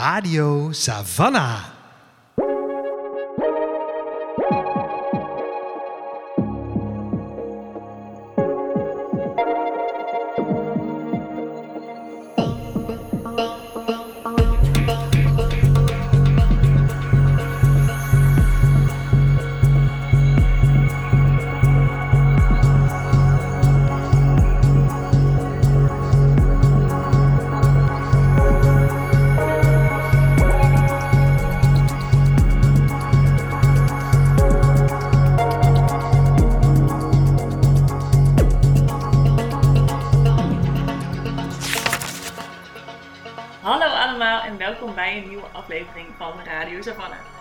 Radio 0.00 0.72
Savannah. 0.72 1.79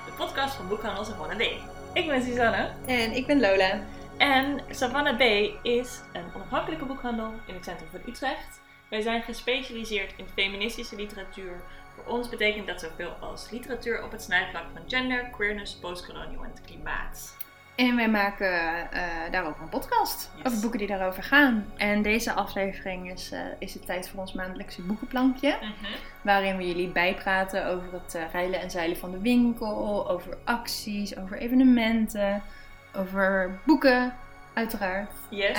De 0.10 0.16
podcast 0.16 0.56
van 0.56 0.68
Boekhandel 0.68 1.06
Savannah 1.06 1.38
B. 1.38 1.42
Ik 1.94 2.08
ben 2.08 2.24
Suzanne 2.24 2.72
En 2.86 3.16
ik 3.16 3.28
ben 3.28 3.40
Lola. 3.40 3.80
en 4.18 4.62
Savannah 4.70 5.18
B 5.18 5.22
is 5.66 6.02
een 6.14 6.26
onafhankelijke 6.36 6.86
boekhandel 6.86 7.32
in 7.46 7.54
het 7.54 7.64
centrum 7.64 7.90
van 7.92 8.00
Utrecht. 8.08 8.62
Wij 8.90 9.02
zijn 9.02 9.22
gespecialiseerd 9.22 10.14
in 10.18 10.26
feministische 10.34 10.96
literatuur. 10.96 11.62
Voor 11.96 12.14
ons 12.14 12.30
betekent 12.30 12.68
dat 12.68 12.80
zoveel 12.80 13.12
als 13.20 13.50
literatuur 13.52 14.04
op 14.04 14.12
het 14.12 14.22
snijvlak 14.22 14.66
van 14.74 14.82
gender, 14.88 15.30
queerness, 15.30 15.76
postkolonial 15.76 16.44
en 16.44 16.50
het 16.50 16.62
klimaat. 16.66 17.38
En 17.80 17.96
wij 17.96 18.10
maken 18.10 18.52
eh, 18.92 19.02
daarover 19.32 19.62
een 19.62 19.70
podcast. 19.70 20.32
Yes. 20.36 20.46
Over 20.46 20.60
boeken 20.60 20.80
die 20.80 20.88
daarover 20.88 21.24
gaan. 21.24 21.66
En 21.78 22.02
deze 22.02 22.34
aflevering 22.34 23.12
is, 23.12 23.32
eh, 23.32 23.40
is 23.60 23.74
het 23.74 23.86
tijd 23.86 24.10
voor 24.10 24.20
ons 24.20 24.34
maandelijkse 24.34 24.82
boekenplankje. 24.82 25.58
Waarin 26.22 26.58
we 26.58 26.68
jullie 26.68 26.88
bijpraten 26.88 27.68
over 27.68 27.92
het 27.92 28.16
eh, 28.16 28.22
rijlen 28.32 28.62
en 28.62 28.72
zeilen 28.72 28.98
van 28.98 29.12
de 29.12 29.20
winkel. 29.20 30.10
Over 30.10 30.38
acties, 30.44 31.18
over 31.18 31.38
evenementen. 31.38 32.42
Over 32.96 33.60
boeken, 33.66 34.14
uiteraard. 34.54 35.12
Yes. 35.30 35.58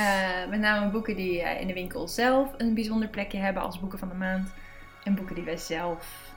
Met 0.51 0.61
name 0.61 0.91
boeken 0.91 1.17
die 1.17 1.41
in 1.41 1.67
de 1.67 1.75
winkel 1.75 2.09
zelf 2.09 2.49
een 2.57 2.75
bijzonder 2.75 3.09
plekje 3.09 3.39
hebben 3.39 3.63
als 3.63 3.81
boeken 3.81 3.99
van 3.99 4.09
de 4.09 4.15
maand. 4.15 4.53
En 5.05 5.15
boeken 5.15 5.35
die 5.35 5.45
wij 5.45 5.57
zelf 5.57 6.30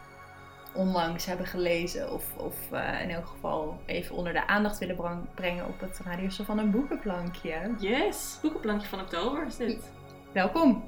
onlangs 0.73 1.25
hebben 1.25 1.45
gelezen. 1.45 2.11
Of, 2.13 2.23
of 2.37 2.55
eh, 2.71 3.01
in 3.01 3.09
elk 3.09 3.27
geval 3.27 3.81
even 3.85 4.15
onder 4.15 4.33
de 4.33 4.47
aandacht 4.47 4.77
willen 4.77 4.95
brang- 4.95 5.33
brengen 5.35 5.65
op 5.67 5.79
het 5.79 5.99
radius 6.05 6.39
van 6.43 6.57
een 6.57 6.71
boekenplankje. 6.71 7.75
yes, 7.79 8.37
boekenplankje 8.41 8.87
van 8.87 8.99
oktober 8.99 9.45
is 9.45 9.57
dit. 9.57 9.91
Welkom. 10.31 10.83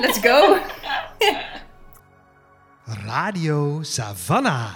Let's 0.00 0.18
go. 0.18 0.56
Radio 3.06 3.82
Savannah. 3.82 4.74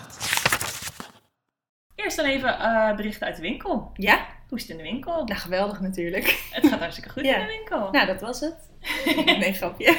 Eerst 1.95 2.17
dan 2.17 2.27
even 2.27 2.59
eh, 2.59 2.97
berichten 2.97 3.27
uit 3.27 3.37
de 3.37 3.43
winkel. 3.43 3.91
Ja, 3.95 4.27
Hoe 4.49 4.59
is 4.59 4.63
het 4.63 4.71
in 4.71 4.77
de 4.85 4.91
winkel? 4.91 5.25
nou 5.25 5.41
geweldig 5.41 5.81
natuurlijk. 5.81 6.49
Het 6.51 6.67
gaat 6.67 6.79
hartstikke 6.79 7.11
goed 7.11 7.25
Ja. 7.25 7.35
in 7.37 7.47
de 7.47 7.53
winkel. 7.53 7.91
Nou, 7.91 8.07
dat 8.07 8.21
was 8.21 8.41
het. 8.41 8.71
Nee, 9.39 9.53
grapje. 9.53 9.99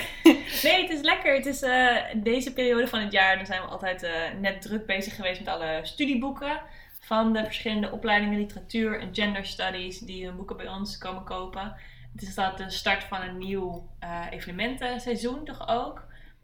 Nee, 0.64 0.82
het 0.82 0.90
is 0.90 1.02
lekker. 1.02 1.36
Het 1.36 1.46
is 1.46 1.62
eh, 1.62 1.96
deze 2.16 2.54
periode 2.54 2.88
van 2.88 3.00
het 3.00 3.12
jaar, 3.12 3.36
dan 3.36 3.46
zijn 3.46 3.62
we 3.62 3.68
altijd 3.68 4.04
eh, 4.04 4.12
net 4.40 4.62
druk 4.62 4.86
bezig 4.86 5.16
geweest 5.16 5.40
met 5.40 5.54
alle 5.54 5.80
studieboeken 5.84 6.62
van 7.00 7.34
de 7.34 7.44
verschillende 7.44 7.92
opleidingen 7.92 8.40
literatuur 8.40 9.00
en 9.00 9.16
gender 9.16 9.46
studies 9.46 10.00
die 10.00 10.26
hun 10.26 10.36
boeken 10.36 10.58
bij 10.58 10.68
ons 10.68 10.98
komen 10.98 11.24
kopen. 11.24 11.76
Het 12.14 12.22
is 12.22 12.36
dat 12.36 12.58
de 12.58 12.70
start 12.70 13.04
van 13.04 13.22
een 13.22 13.38
nieuw 13.38 13.90
eh, 14.00 14.26
evenementenseizoen 14.30 15.46
toch 15.46 15.68
ook. 15.68 16.04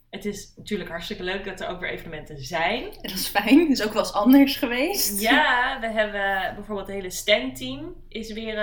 Het 0.10 0.26
is 0.26 0.54
natuurlijk 0.56 0.90
hartstikke 0.90 1.24
leuk 1.24 1.46
dat 1.46 1.62
er 1.62 1.68
ook 1.68 1.80
weer 1.80 1.90
evenementen 1.90 2.38
zijn. 2.44 2.84
Dat 2.84 3.12
is 3.12 3.28
fijn. 3.28 3.60
Dat 3.60 3.70
is 3.70 3.84
ook 3.84 3.94
wel 3.94 4.02
eens 4.02 4.14
anders 4.14 4.56
geweest. 4.56 5.22
Ja, 5.22 5.78
we 5.80 5.88
hebben 5.88 6.56
bijvoorbeeld 6.56 6.88
het 6.88 6.96
hele 6.96 7.10
STEM-team 7.10 7.96
is 8.10 8.34
weer 8.34 8.56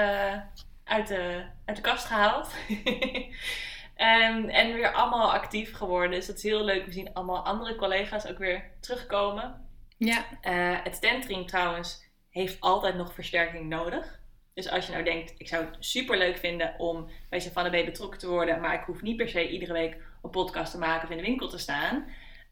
uit, 0.89 1.09
de, 1.09 1.45
uit 1.65 1.77
de 1.77 1.83
kast 1.83 2.05
gehaald. 2.05 2.55
en, 3.95 4.51
en 4.51 4.73
weer 4.73 4.93
allemaal 4.93 5.33
actief 5.33 5.75
geworden. 5.75 6.11
Dus 6.11 6.27
dat 6.27 6.37
is 6.37 6.43
heel 6.43 6.65
leuk. 6.65 6.85
We 6.85 6.93
zien 6.93 7.15
allemaal 7.15 7.45
andere 7.45 7.77
collega's 7.77 8.27
ook 8.27 8.39
weer 8.39 8.71
terugkomen. 8.81 9.67
Ja. 9.97 10.25
Eh, 10.41 10.85
het 10.85 10.95
STEM-team 10.97 11.47
trouwens 11.47 12.07
heeft 12.31 12.61
altijd 12.61 12.95
nog 12.95 13.15
versterking 13.15 13.69
nodig. 13.69 14.19
Dus 14.55 14.71
als 14.71 14.87
je 14.87 14.93
nou 14.93 15.05
denkt, 15.05 15.35
ik 15.39 15.49
zou 15.49 15.65
het 15.65 15.77
super 15.79 16.19
leuk 16.19 16.37
vinden 16.37 16.75
om 16.79 17.11
bij 17.29 17.41
Savannah 17.41 17.83
B 17.83 17.85
betrokken 17.85 18.19
te 18.19 18.29
worden, 18.29 18.61
maar 18.61 18.75
ik 18.75 18.85
hoef 18.85 19.03
niet 19.03 19.17
per 19.17 19.29
se 19.29 19.49
iedere 19.49 19.73
week 19.73 19.97
een 20.23 20.31
podcast 20.31 20.73
te 20.73 20.79
maken 20.79 21.05
of 21.05 21.11
in 21.11 21.17
de 21.17 21.23
winkel 21.23 21.49
te 21.49 21.59
staan. 21.59 22.07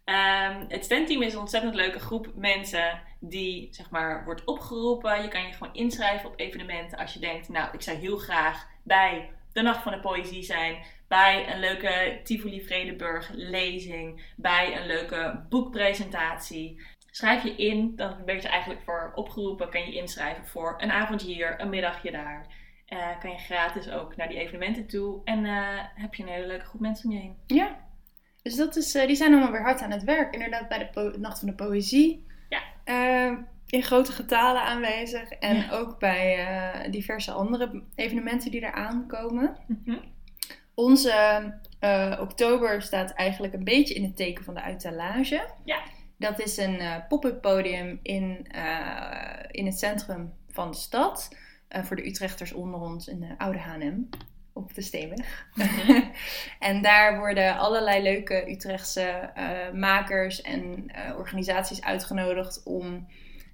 Ehm, 0.06 0.64
het 0.68 0.84
STEM-team 0.84 1.22
is 1.22 1.32
een 1.32 1.38
ontzettend 1.38 1.74
leuke 1.74 1.98
groep 1.98 2.32
mensen 2.34 3.02
die 3.20 3.68
zeg 3.70 3.90
maar 3.90 4.24
wordt 4.24 4.44
opgeroepen. 4.44 5.22
Je 5.22 5.28
kan 5.28 5.46
je 5.46 5.52
gewoon 5.52 5.74
inschrijven 5.74 6.28
op 6.28 6.40
evenementen 6.40 6.98
als 6.98 7.14
je 7.14 7.20
denkt, 7.20 7.48
nou 7.48 7.68
ik 7.72 7.82
zou 7.82 7.96
heel 7.96 8.16
graag 8.16 8.66
bij 8.82 9.30
de 9.52 9.62
Nacht 9.62 9.82
van 9.82 9.92
de 9.92 10.00
Poëzie 10.00 10.42
zijn, 10.42 10.84
bij 11.08 11.52
een 11.52 11.60
leuke 11.60 12.20
Tivoli 12.22 12.64
Vredeburg 12.64 13.30
lezing, 13.32 14.22
bij 14.36 14.80
een 14.80 14.86
leuke 14.86 15.44
boekpresentatie. 15.48 16.82
Schrijf 17.10 17.42
je 17.42 17.56
in, 17.56 17.96
dan 17.96 18.24
ben 18.24 18.36
je 18.36 18.48
eigenlijk 18.48 18.82
voor 18.82 19.12
opgeroepen, 19.14 19.70
kan 19.70 19.86
je 19.86 19.96
inschrijven 19.96 20.46
voor 20.46 20.74
een 20.78 20.92
avondje 20.92 21.26
hier, 21.26 21.60
een 21.60 21.70
middagje 21.70 22.10
daar. 22.10 22.46
Eh, 22.86 23.20
kan 23.20 23.30
je 23.30 23.38
gratis 23.38 23.90
ook 23.90 24.16
naar 24.16 24.28
die 24.28 24.38
evenementen 24.38 24.86
toe 24.86 25.20
en 25.24 25.44
eh, 25.44 25.84
heb 25.94 26.14
je 26.14 26.22
een 26.22 26.28
hele 26.28 26.46
leuke 26.46 26.64
groep 26.64 26.80
mensen 26.80 27.08
om 27.08 27.14
je 27.14 27.20
heen. 27.20 27.36
Ja. 27.46 27.85
Dus 28.46 28.56
dat 28.56 28.76
is, 28.76 28.94
eh, 28.94 29.06
die 29.06 29.16
zijn 29.16 29.32
allemaal 29.32 29.50
weer 29.52 29.62
hard 29.62 29.80
aan 29.82 29.90
het 29.90 30.04
werk. 30.04 30.32
Inderdaad, 30.32 30.68
bij 30.68 30.90
de 30.94 31.14
Nacht 31.18 31.38
van 31.38 31.48
de 31.48 31.54
Poëzie. 31.54 32.26
Ja. 32.48 32.60
Eh, 32.84 33.38
in 33.66 33.82
grote 33.82 34.12
getalen 34.12 34.62
aanwezig. 34.62 35.30
En 35.30 35.56
Ja. 35.56 35.70
ook 35.70 35.98
bij 35.98 36.46
eh, 36.46 36.90
diverse 36.90 37.32
andere 37.32 37.82
evenementen 37.94 38.50
die 38.50 38.60
eraan 38.60 39.06
komen. 39.06 39.56
Mhm. 39.66 39.96
Onze 40.74 41.12
eh, 41.78 42.18
oktober 42.20 42.82
staat 42.82 43.10
eigenlijk 43.12 43.54
een 43.54 43.64
beetje 43.64 43.94
in 43.94 44.02
het 44.02 44.16
teken 44.16 44.44
van 44.44 44.54
de 44.54 44.62
uittalage. 44.62 45.48
Ja. 45.64 45.78
Dat 46.18 46.40
is 46.40 46.56
een 46.56 46.78
pop-up 47.08 47.40
podium 47.42 47.98
in, 48.02 48.46
in 49.50 49.66
het 49.66 49.78
centrum 49.78 50.32
van 50.48 50.70
de 50.70 50.76
stad. 50.76 51.36
Voor 51.68 51.96
de 51.96 52.06
Utrechters 52.06 52.52
onder 52.52 52.80
ons 52.80 53.08
in 53.08 53.20
de 53.20 53.34
Oude 53.38 53.58
H&M 53.58 54.08
op 54.56 54.74
de 54.74 54.82
Steenweg. 54.82 55.46
Mhm. 55.54 56.02
en 56.58 56.82
daar 56.82 57.18
worden 57.18 57.58
allerlei 57.58 58.02
leuke 58.02 58.50
Utrechtse 58.50 59.30
eh, 59.34 59.72
makers 59.72 60.42
en 60.42 60.84
eh, 60.86 61.18
organisaties 61.18 61.82
uitgenodigd 61.82 62.62
om 62.64 63.06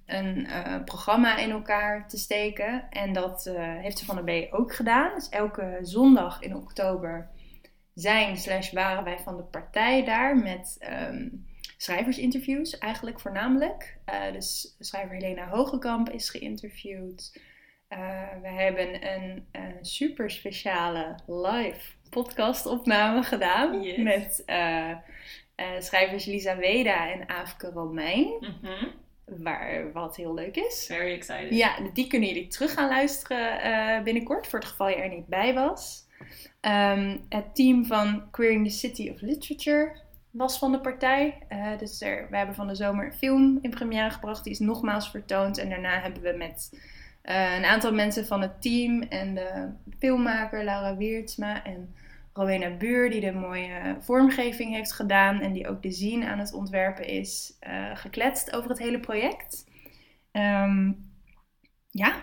een 0.05 0.45
eh, 0.45 0.83
programma 0.83 1.37
in 1.37 1.51
elkaar 1.51 2.07
te 2.07 2.17
steken. 2.17 2.89
En 2.89 3.13
dat 3.13 3.51
heeft 3.55 3.97
ze 3.97 4.05
van 4.05 4.25
de 4.25 4.47
B 4.47 4.53
ook 4.53 4.75
gedaan. 4.75 5.15
Dus 5.15 5.29
elke 5.29 5.79
zondag 5.81 6.41
in 6.41 6.55
oktober 6.55 7.29
zijn 7.93 8.37
slash 8.37 8.71
waren 8.71 9.03
wij 9.03 9.19
van 9.19 9.37
de 9.37 9.43
partij 9.43 10.05
daar 10.05 10.37
met 10.37 10.75
ehm, 10.79 11.27
schrijversinterviews 11.77 12.77
eigenlijk 12.77 13.19
voornamelijk. 13.19 13.97
Dus 14.31 14.75
schrijver 14.79 15.15
Helena 15.15 15.47
Hogekamp 15.49 16.09
is 16.09 16.29
geïnterviewd. 16.29 17.41
Eh, 17.97 18.41
we 18.41 18.47
hebben 18.47 19.07
een, 19.13 19.45
eh, 19.51 19.61
super 19.81 20.31
speciale 20.31 21.15
live 21.27 21.91
podcastopname 22.09 23.23
gedaan 23.23 23.81
Yes. 23.83 23.97
met 23.97 24.43
eh, 24.45 24.89
eh, 24.89 24.97
schrijvers 25.79 26.25
Lisa 26.25 26.57
Weda 26.57 27.11
en 27.11 27.29
Aafke 27.29 27.69
Romein, 27.73 28.27
Mhm. 28.39 28.85
waar, 29.25 29.91
wat 29.91 30.15
heel 30.15 30.33
leuk 30.33 30.55
is. 30.55 30.85
Very 30.87 31.13
excited. 31.13 31.53
Ja, 31.55 31.75
die 31.93 32.07
kunnen 32.07 32.27
jullie 32.29 32.47
terug 32.47 32.73
gaan 32.73 32.89
luisteren 32.89 34.03
binnenkort, 34.03 34.47
voor 34.47 34.59
het 34.59 34.67
geval 34.67 34.89
je 34.89 34.95
er 34.95 35.09
niet 35.09 35.27
bij 35.27 35.53
was. 35.53 36.07
Ehm, 36.61 37.17
het 37.29 37.55
team 37.55 37.85
van 37.85 38.29
Queering 38.31 38.65
the 38.67 38.73
City 38.73 39.09
of 39.09 39.21
Literature 39.21 39.95
was 40.31 40.57
van 40.57 40.71
de 40.71 40.79
partij. 40.79 41.37
Dus 41.79 42.01
er, 42.01 42.27
we 42.29 42.37
hebben 42.37 42.55
van 42.55 42.67
de 42.67 42.75
zomer 42.75 43.05
een 43.05 43.13
film 43.13 43.59
in 43.61 43.69
première 43.69 44.09
gebracht, 44.09 44.43
die 44.43 44.53
is 44.53 44.59
nogmaals 44.59 45.09
vertoond. 45.11 45.57
En 45.57 45.69
daarna 45.69 45.99
hebben 45.99 46.21
we 46.21 46.33
met 46.37 46.79
eh, 47.23 47.55
een 47.55 47.65
aantal 47.65 47.93
mensen 47.93 48.25
van 48.25 48.41
het 48.41 48.61
team 48.61 49.01
en 49.01 49.35
de 49.35 49.69
filmmaker 49.99 50.63
Laura 50.63 50.97
Wiertsma 50.97 51.63
en 51.63 51.95
Rowena 52.33 52.69
Buur, 52.69 53.09
die 53.09 53.21
de 53.21 53.31
mooie 53.31 53.97
vormgeving 53.99 54.73
heeft 54.73 54.93
gedaan 54.93 55.39
en 55.39 55.53
die 55.53 55.67
ook 55.67 55.81
de 55.81 55.91
zine 55.91 56.27
aan 56.27 56.39
het 56.39 56.53
ontwerpen 56.53 57.07
is, 57.07 57.57
eh, 57.59 57.89
gekletst 57.93 58.55
over 58.55 58.69
het 58.69 58.79
hele 58.79 58.99
project. 58.99 59.65
Ehm, 60.31 60.91
ja. 61.89 62.13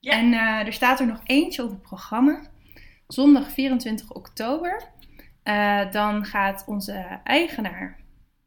Ja. 0.00 0.12
En 0.12 0.32
eh, 0.32 0.66
er 0.66 0.72
staat 0.72 1.00
er 1.00 1.06
nog 1.06 1.20
eentje 1.24 1.62
op 1.62 1.70
het 1.70 1.82
programma. 1.82 2.40
Zondag 3.06 3.50
24 3.50 4.12
oktober. 4.12 4.90
Dan 5.90 6.24
gaat 6.24 6.64
onze 6.66 7.20
eigenaar 7.24 8.00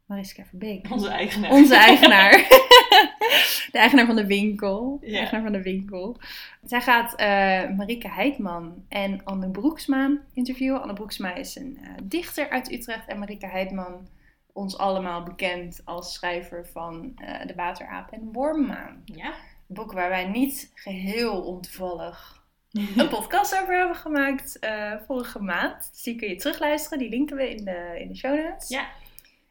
Mariska 0.06 0.44
Verbeek. 0.44 0.90
Onze 0.90 1.08
eigenaar. 1.08 1.50
Onze 1.50 1.76
eigenaar. 1.76 2.32
de 3.76 3.82
eigenaar 3.82 4.06
van 4.06 4.16
de 4.16 4.26
winkel. 4.26 4.98
De 5.00 5.16
eigenaar 5.16 5.42
van 5.42 5.52
de 5.52 5.62
winkel. 5.62 6.16
Zij 6.64 6.80
gaat 6.80 7.14
eh 7.14 7.68
Marike 7.76 8.08
Heidman 8.08 8.84
en 8.88 9.24
Anne 9.24 9.50
Broeksma 9.50 10.10
interviewen. 10.32 10.80
Anne 10.80 10.92
Broeksma 10.92 11.34
is 11.34 11.56
een 11.56 11.78
eh, 11.82 11.90
dichter 12.02 12.50
uit 12.50 12.72
Utrecht. 12.72 13.08
En 13.08 13.18
Marike 13.18 13.46
Heidman, 13.46 14.08
ons 14.52 14.78
allemaal 14.78 15.22
bekend 15.22 15.80
als 15.84 16.14
schrijver 16.14 16.66
van 16.72 17.12
eh, 17.16 17.46
De 17.46 17.54
Wateraap 17.54 18.10
en 18.12 18.32
Wormmaan. 18.32 19.02
Ja. 19.04 19.26
Een 19.26 19.74
boek 19.74 19.92
waar 19.92 20.08
wij 20.08 20.24
niet 20.24 20.70
geheel 20.74 21.42
ontoevallig 21.42 22.44
een 22.96 23.08
podcast 23.08 23.60
over 23.62 23.76
hebben 23.76 23.96
gemaakt 23.96 24.58
vorige 25.06 25.42
maand. 25.42 25.88
Dus 25.92 26.02
die 26.02 26.16
kun 26.16 26.28
je 26.28 26.36
terugluisteren. 26.36 26.98
Die 26.98 27.08
linken 27.08 27.36
we 27.36 27.50
in 27.50 27.64
de, 27.64 27.96
in 27.98 28.08
de 28.08 28.16
show 28.16 28.44
notes. 28.44 28.68
Ja. 28.68 28.86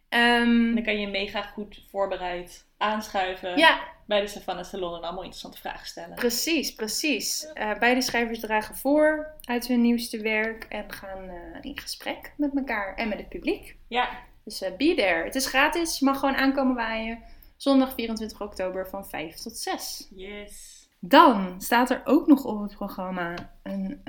Ehm, 0.09 0.73
dan 0.73 0.83
kan 0.83 0.99
je 0.99 1.07
mega 1.07 1.41
goed 1.41 1.85
voorbereid 1.89 2.65
aanschuiven 2.77 3.57
ja, 3.57 3.79
bij 4.05 4.21
de 4.21 4.27
Savannah 4.27 4.65
Salon 4.65 4.95
en 4.95 5.01
allemaal 5.01 5.23
interessante 5.23 5.57
vragen 5.57 5.87
stellen. 5.87 6.15
Precies, 6.15 6.75
precies. 6.75 7.51
Eh, 7.53 7.77
beide 7.79 8.01
schrijvers 8.01 8.39
dragen 8.39 8.75
voor 8.75 9.33
uit 9.43 9.67
hun 9.67 9.81
nieuwste 9.81 10.21
werk 10.21 10.63
en 10.69 10.91
gaan 10.91 11.29
eh, 11.29 11.35
in 11.61 11.79
gesprek 11.79 12.33
met 12.37 12.55
elkaar 12.55 12.95
en 12.95 13.07
met 13.09 13.17
het 13.17 13.29
publiek. 13.29 13.77
Ja, 13.87 14.09
Dus 14.43 14.61
eh, 14.61 14.75
be 14.77 14.93
there. 14.95 15.23
Het 15.23 15.35
is 15.35 15.47
gratis, 15.47 15.99
je 15.99 16.05
mag 16.05 16.19
gewoon 16.19 16.35
aankomen 16.35 16.75
waaien. 16.75 17.23
Zondag 17.57 17.93
24 17.93 18.41
oktober 18.41 18.87
van 18.89 19.05
5 19.05 19.35
tot 19.35 19.57
6. 19.57 20.07
yes. 20.15 20.73
Dan 20.99 21.61
staat 21.61 21.89
er 21.89 22.01
ook 22.05 22.27
nog 22.27 22.45
op 22.45 22.61
het 22.61 22.75
programma 22.75 23.33
een 23.63 24.01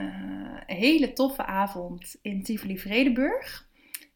hele 0.66 1.12
toffe 1.12 1.44
avond 1.44 2.16
in 2.22 2.42
Tivoli 2.42 2.78
Vredenburg. 2.78 3.66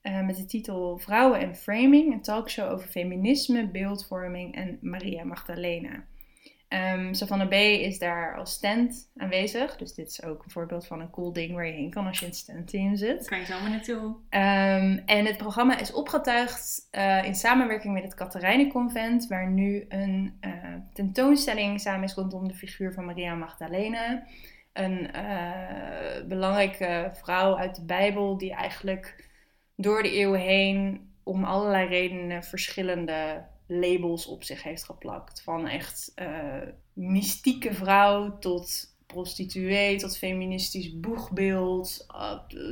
Eh, 0.01 0.27
met 0.27 0.37
de 0.37 0.45
titel 0.45 0.99
Vrouwen 0.99 1.41
en 1.41 1.57
Framing, 1.57 2.13
een 2.13 2.23
talkshow 2.23 2.73
over 2.73 2.89
feminisme, 2.89 3.69
beeldvorming 3.69 4.55
en 4.55 4.79
Maria 4.81 5.25
Magdalena. 5.25 6.05
Ehm 6.71 7.15
Savannah 7.15 7.49
B. 7.49 7.53
is 7.53 7.99
daar 7.99 8.37
als 8.37 8.53
stand 8.53 9.11
aanwezig. 9.17 9.77
Dus 9.77 9.95
dit 9.95 10.09
is 10.09 10.23
ook 10.23 10.45
een 10.45 10.51
voorbeeld 10.51 10.87
van 10.87 11.01
een 11.01 11.11
cool 11.11 11.33
ding 11.33 11.55
waar 11.55 11.67
je 11.67 11.73
heen 11.73 11.91
kan 11.91 12.07
als 12.07 12.19
je 12.19 12.25
in 12.25 12.31
het 12.31 12.41
standteam 12.41 12.97
zit. 12.97 13.29
Kan 13.29 13.39
je 13.39 13.45
zomaar 13.45 13.71
naartoe. 13.71 14.17
Ehm, 14.29 14.99
en 15.07 15.27
het 15.27 15.37
programma 15.37 15.79
is 15.79 15.93
opgetuigd 15.93 16.89
eh, 16.91 17.25
in 17.25 17.35
samenwerking 17.35 17.95
met 17.95 18.03
het 18.03 18.15
Katerijnenconvent, 18.15 19.27
waar 19.27 19.51
nu 19.51 19.85
een 19.89 20.37
eh, 20.41 20.53
tentoonstelling 20.93 21.81
samen 21.81 22.05
is 22.05 22.15
rondom 22.15 22.49
de 22.49 22.55
figuur 22.55 22.93
van 22.93 23.05
Maria 23.05 23.35
Magdalena. 23.35 24.23
Een 24.73 25.11
belangrijke 26.29 27.11
vrouw 27.13 27.57
uit 27.57 27.75
de 27.75 27.85
Bijbel 27.85 28.39
die 28.39 28.55
eigenlijk 28.55 29.30
door 29.81 30.03
de 30.03 30.11
eeuwen 30.11 30.41
heen 30.41 31.09
om 31.23 31.45
allerlei 31.45 31.89
redenen 31.89 32.45
verschillende 32.45 33.45
labels 33.67 34.27
op 34.27 34.43
zich 34.45 34.63
heeft 34.63 34.85
geplakt. 34.85 35.43
Van 35.43 35.67
echt 35.67 36.13
eh, 36.15 36.63
mystieke 36.93 37.75
vrouw 37.75 38.39
tot 38.39 38.95
prostituee, 39.07 39.97
tot 39.97 40.19
feministisch 40.19 41.01
boegbeeld. 41.01 42.07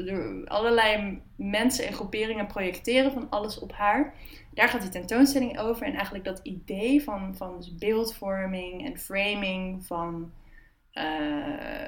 Er- 0.07 0.45
allerlei 0.45 1.23
mensen 1.37 1.87
en 1.87 1.93
groeperingen 1.93 2.47
projecteren 2.47 3.13
van 3.13 3.31
alles 3.31 3.59
op 3.59 3.73
haar. 3.73 4.15
Daar 4.55 4.69
gaat 4.69 4.81
die 4.81 4.91
tentoonstelling 4.91 5.59
over. 5.59 5.87
En 5.87 5.95
eigenlijk 5.95 6.25
dat 6.25 6.41
idee 6.43 7.03
van, 7.03 7.37
van 7.37 7.57
dus 7.57 7.75
beeldvorming 7.75 8.87
en 8.87 8.99
framing 8.99 9.87
van 9.87 10.33
eh, 10.93 11.05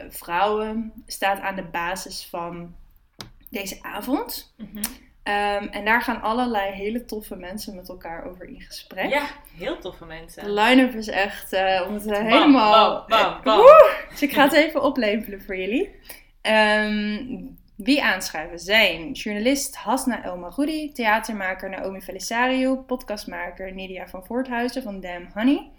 vrouwen 0.08 0.92
staat 1.06 1.40
aan 1.40 1.56
de 1.56 1.64
basis 1.64 2.26
van 2.26 2.74
deze 3.50 3.82
avond. 3.82 4.54
Mhm. 4.56 4.82
Ehm, 5.22 5.64
en 5.64 5.84
daar 5.84 6.02
gaan 6.02 6.22
allerlei 6.22 6.72
hele 6.72 7.04
toffe 7.04 7.36
mensen 7.36 7.74
met 7.74 7.88
elkaar 7.88 8.24
over 8.24 8.48
in 8.48 8.60
gesprek. 8.60 9.10
Ja, 9.10 9.26
heel 9.56 9.78
toffe 9.78 9.98
De 10.04 10.06
mensen. 10.06 10.52
line-up 10.54 10.94
is 10.94 11.08
echt 11.08 11.52
eh, 11.52 11.84
om 11.88 11.94
het 11.94 12.06
eh, 12.06 12.12
Bam, 12.12 12.26
helemaal... 12.26 13.04
bam, 13.08 13.20
bam, 13.22 13.42
bam. 13.42 13.56
Woe! 13.56 13.90
Dus 14.10 14.22
ik 14.22 14.32
ga 14.32 14.42
het 14.42 14.52
even 14.52 14.82
oplepelen 14.82 15.42
voor 15.42 15.56
jullie. 15.56 15.90
Ehm, 16.40 17.26
wie 17.76 18.02
aanschuiven 18.02 18.58
zijn 18.58 19.12
journalist 19.12 19.76
Hasna 19.76 20.22
El 20.24 20.36
Magoudi, 20.36 20.92
theatermaker 20.92 21.70
Naomi 21.70 22.00
Felisario, 22.00 22.76
podcastmaker 22.76 23.74
Nidia 23.74 24.08
van 24.08 24.24
Voorthuizen 24.24 24.82
van 24.82 25.00
Damn 25.00 25.30
Honey, 25.34 25.70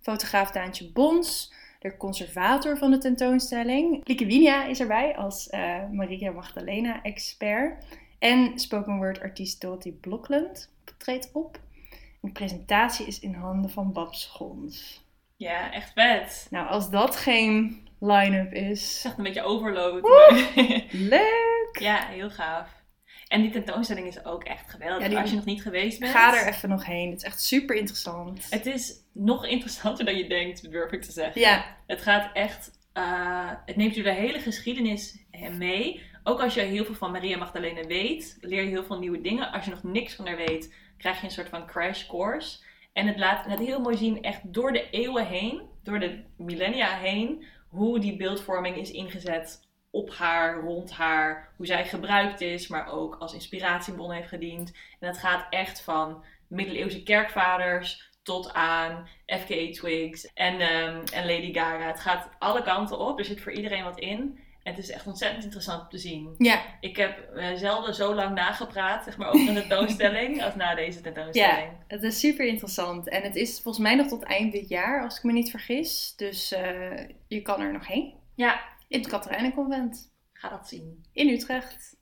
fotograaf 0.00 0.50
Daantje 0.50 0.90
Bons, 0.92 1.52
de 1.80 1.96
conservator 1.96 2.78
van 2.78 2.90
de 2.90 2.98
tentoonstelling. 2.98 4.00
Lieke 4.04 4.26
Winia 4.26 4.64
is 4.66 4.80
erbij 4.80 5.16
als 5.16 5.48
eh, 5.48 5.76
Maria 5.92 6.30
Magdalena 6.30 7.02
expert. 7.02 7.84
En 8.18 8.58
spoken 8.58 8.96
word 8.96 9.20
artiest 9.20 9.60
Dorothy 9.60 9.92
Blokland 9.92 10.72
treedt 10.98 11.30
op. 11.32 11.58
En 11.90 12.28
de 12.28 12.32
presentatie 12.32 13.06
is 13.06 13.20
in 13.20 13.34
handen 13.34 13.70
van 13.70 13.92
Babs 13.92 14.26
Gons. 14.26 15.04
Ja, 15.36 15.72
echt 15.72 15.92
vet. 15.94 16.46
Nou, 16.50 16.68
als 16.68 16.90
dat 16.90 17.16
geen 17.16 17.88
line-up 18.00 18.52
Het 18.52 18.62
is. 18.62 18.96
is 18.96 19.04
echt 19.04 19.18
een 19.18 19.24
beetje 19.24 19.42
overload. 19.42 20.02
Leuk! 20.90 21.76
ja, 21.78 22.06
heel 22.06 22.30
gaaf. 22.30 22.84
En 23.28 23.40
die 23.42 23.50
tentoonstelling 23.50 24.06
is 24.06 24.24
ook 24.24 24.44
echt 24.44 24.70
geweldig. 24.70 25.02
Ja, 25.02 25.08
die- 25.08 25.18
Als 25.18 25.30
je 25.30 25.36
nog 25.36 25.44
niet 25.44 25.62
geweest 25.62 25.98
bent. 26.00 26.12
Ga 26.12 26.36
er 26.40 26.48
even 26.48 26.68
nog 26.68 26.84
heen. 26.84 27.08
Het 27.10 27.18
is 27.18 27.24
echt 27.24 27.42
super 27.42 27.76
interessant. 27.76 28.46
Het 28.50 28.66
is 28.66 28.94
nog 29.12 29.46
interessanter 29.46 30.04
dan 30.04 30.16
je 30.16 30.28
denkt, 30.28 30.70
durf 30.70 30.92
ik 30.92 31.02
te 31.02 31.12
zeggen. 31.12 31.40
Ja, 31.40 31.76
Het 31.86 32.02
gaat 32.02 32.30
echt, 32.34 32.70
eh, 32.92 33.50
het 33.66 33.76
neemt 33.76 33.94
je 33.94 34.02
de 34.02 34.12
hele 34.12 34.40
geschiedenis 34.40 35.18
mee. 35.58 36.02
Ook 36.28 36.40
als 36.40 36.54
je 36.54 36.60
heel 36.60 36.84
veel 36.84 36.94
van 36.94 37.10
Maria 37.10 37.36
Magdalena 37.36 37.86
weet, 37.86 38.38
leer 38.40 38.62
je 38.62 38.68
heel 38.68 38.84
veel 38.84 38.98
nieuwe 38.98 39.20
dingen. 39.20 39.52
Als 39.52 39.64
je 39.64 39.70
nog 39.70 39.82
niks 39.82 40.14
van 40.14 40.26
haar 40.26 40.36
weet, 40.36 40.74
krijg 40.98 41.20
je 41.20 41.24
een 41.24 41.32
soort 41.32 41.48
van 41.48 41.66
crash 41.66 42.06
course. 42.06 42.58
En 42.92 43.06
het 43.06 43.18
laat 43.18 43.44
het 43.44 43.58
heel 43.58 43.80
mooi 43.80 43.96
zien, 43.96 44.22
echt 44.22 44.40
door 44.44 44.72
de 44.72 44.90
eeuwen 44.90 45.26
heen, 45.26 45.62
door 45.82 45.98
de 45.98 46.22
millennia 46.36 46.96
heen, 46.96 47.44
hoe 47.68 47.98
die 47.98 48.16
beeldvorming 48.16 48.76
is 48.76 48.90
ingezet 48.90 49.68
op 49.90 50.10
haar, 50.10 50.60
rond 50.60 50.90
haar, 50.90 51.52
hoe 51.56 51.66
zij 51.66 51.86
gebruikt 51.86 52.40
is, 52.40 52.68
maar 52.68 52.92
ook 52.92 53.16
als 53.18 53.34
inspiratiebron 53.34 54.12
heeft 54.12 54.28
gediend. 54.28 54.72
En 55.00 55.08
het 55.08 55.18
gaat 55.18 55.46
echt 55.50 55.80
van 55.80 56.24
middeleeuwse 56.48 57.02
kerkvaders 57.02 58.10
tot 58.22 58.52
aan 58.52 59.08
FKA 59.26 59.70
Twigs 59.70 60.32
en, 60.32 60.60
ehm, 60.60 61.02
en 61.12 61.26
Lady 61.26 61.52
Gaga. 61.52 61.86
Het 61.86 62.00
gaat 62.00 62.30
alle 62.38 62.62
kanten 62.62 62.98
op, 62.98 63.18
er 63.18 63.24
zit 63.24 63.40
voor 63.40 63.52
iedereen 63.52 63.84
wat 63.84 63.98
in. 63.98 64.44
Het 64.66 64.78
is 64.78 64.90
echt 64.90 65.06
ontzettend 65.06 65.44
interessant 65.44 65.82
om 65.82 65.88
te 65.88 65.98
zien. 65.98 66.34
ja, 66.38 66.62
Ik 66.80 66.96
heb 66.96 67.18
eh, 67.34 67.54
zelden 67.54 67.94
zo 67.94 68.14
lang 68.14 68.34
nagepraat, 68.34 69.04
zeg 69.04 69.16
maar, 69.16 69.28
over 69.28 69.48
een 69.48 69.54
tentoonstelling 69.68 70.42
als 70.42 70.54
na 70.54 70.74
deze 70.74 71.00
tentoonstelling. 71.00 71.70
het 71.88 72.02
is 72.02 72.18
super 72.20 72.46
interessant. 72.46 73.08
En 73.08 73.22
het 73.22 73.36
is 73.36 73.60
volgens 73.60 73.84
mij 73.84 73.94
nog 73.94 74.06
tot 74.06 74.22
eind 74.22 74.52
dit 74.52 74.68
jaar, 74.68 75.02
als 75.02 75.16
ik 75.16 75.22
me 75.22 75.32
niet 75.32 75.50
vergis. 75.50 76.12
Dus 76.16 76.52
eh, 76.52 77.08
je 77.28 77.42
kan 77.42 77.60
er 77.60 77.72
nog 77.72 77.86
heen. 77.86 78.14
Ja, 78.34 78.60
In 78.88 78.98
het 78.98 79.08
Katerijnenconvent. 79.08 80.12
ga 80.32 80.48
dat 80.48 80.68
zien. 80.68 81.04
In 81.12 81.28
Utrecht. 81.28 81.96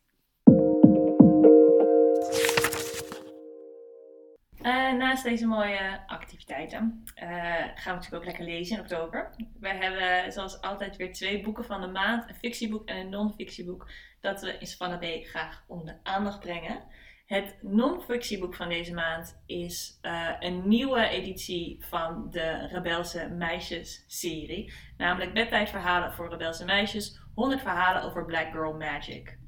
Naast 4.73 5.25
deze 5.25 5.47
mooie 5.47 6.01
activiteiten 6.07 7.03
eh, 7.15 7.29
gaan 7.75 7.75
we 7.75 7.91
natuurlijk 7.91 8.15
ook 8.15 8.25
lekker 8.25 8.45
lezen 8.45 8.77
in 8.77 8.83
oktober. 8.83 9.31
Wij 9.61 9.77
hebben 9.77 10.33
zoals 10.33 10.61
altijd 10.61 10.97
weer 10.97 11.13
twee 11.13 11.43
boeken 11.43 11.65
van 11.65 11.81
de 11.81 11.87
maand. 11.87 12.29
Een 12.29 12.35
fictieboek 12.35 12.89
en 12.89 12.97
een 12.97 13.09
non-fictieboek. 13.09 13.91
Dat 14.21 14.41
we 14.41 14.59
in 14.59 14.99
B 14.99 15.27
graag 15.27 15.65
onder 15.69 15.87
de 15.87 16.11
aandacht 16.11 16.41
brengen. 16.41 16.83
Het 17.27 17.57
non-fictieboek 17.63 18.55
van 18.55 18.69
deze 18.69 18.95
maand 18.95 19.43
is 19.47 19.99
eh, 20.01 20.31
een 20.39 20.69
nieuwe 20.69 21.09
editie 21.09 21.85
van 21.85 22.31
de 22.31 22.67
Rebelse 22.67 23.29
Meisjes 23.29 24.05
serie. 24.07 24.73
Namelijk 24.97 25.35
bedtijdverhalen 25.35 26.13
voor 26.13 26.31
Rebelse 26.31 26.65
Meisjes. 26.65 27.21
100 27.35 27.61
verhalen 27.61 28.03
over 28.03 28.25
Black 28.25 28.51
Girl 28.53 28.77
Magic. 28.77 29.39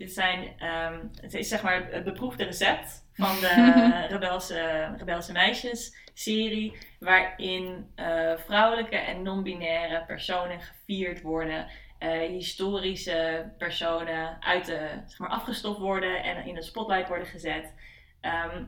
Dit 0.00 0.12
zijn, 0.12 0.52
ehm, 0.58 0.98
het 1.20 1.34
is 1.34 1.48
zeg 1.48 1.62
maar 1.62 1.86
het 1.90 2.04
beproefde 2.04 2.44
recept 2.44 3.04
van 3.12 3.40
de 3.40 3.54
Rebelse, 4.10 4.88
Rebelse 4.96 5.32
Meisjes 5.32 5.96
serie. 6.14 6.78
Waarin 6.98 7.90
eh, 7.94 8.32
vrouwelijke 8.36 8.96
en 8.96 9.22
non-binaire 9.22 10.04
personen 10.06 10.60
gevierd 10.60 11.22
worden. 11.22 11.66
eh, 11.98 12.20
historische 12.28 13.50
personen 13.58 14.42
uit 14.42 14.66
de, 14.66 14.88
zeg 15.06 15.18
maar, 15.18 15.28
afgestoft 15.28 15.78
worden 15.78 16.22
en 16.22 16.46
in 16.46 16.54
de 16.54 16.62
spotlight 16.62 17.08
worden 17.08 17.26
gezet. 17.26 17.74
Ehm, 18.20 18.64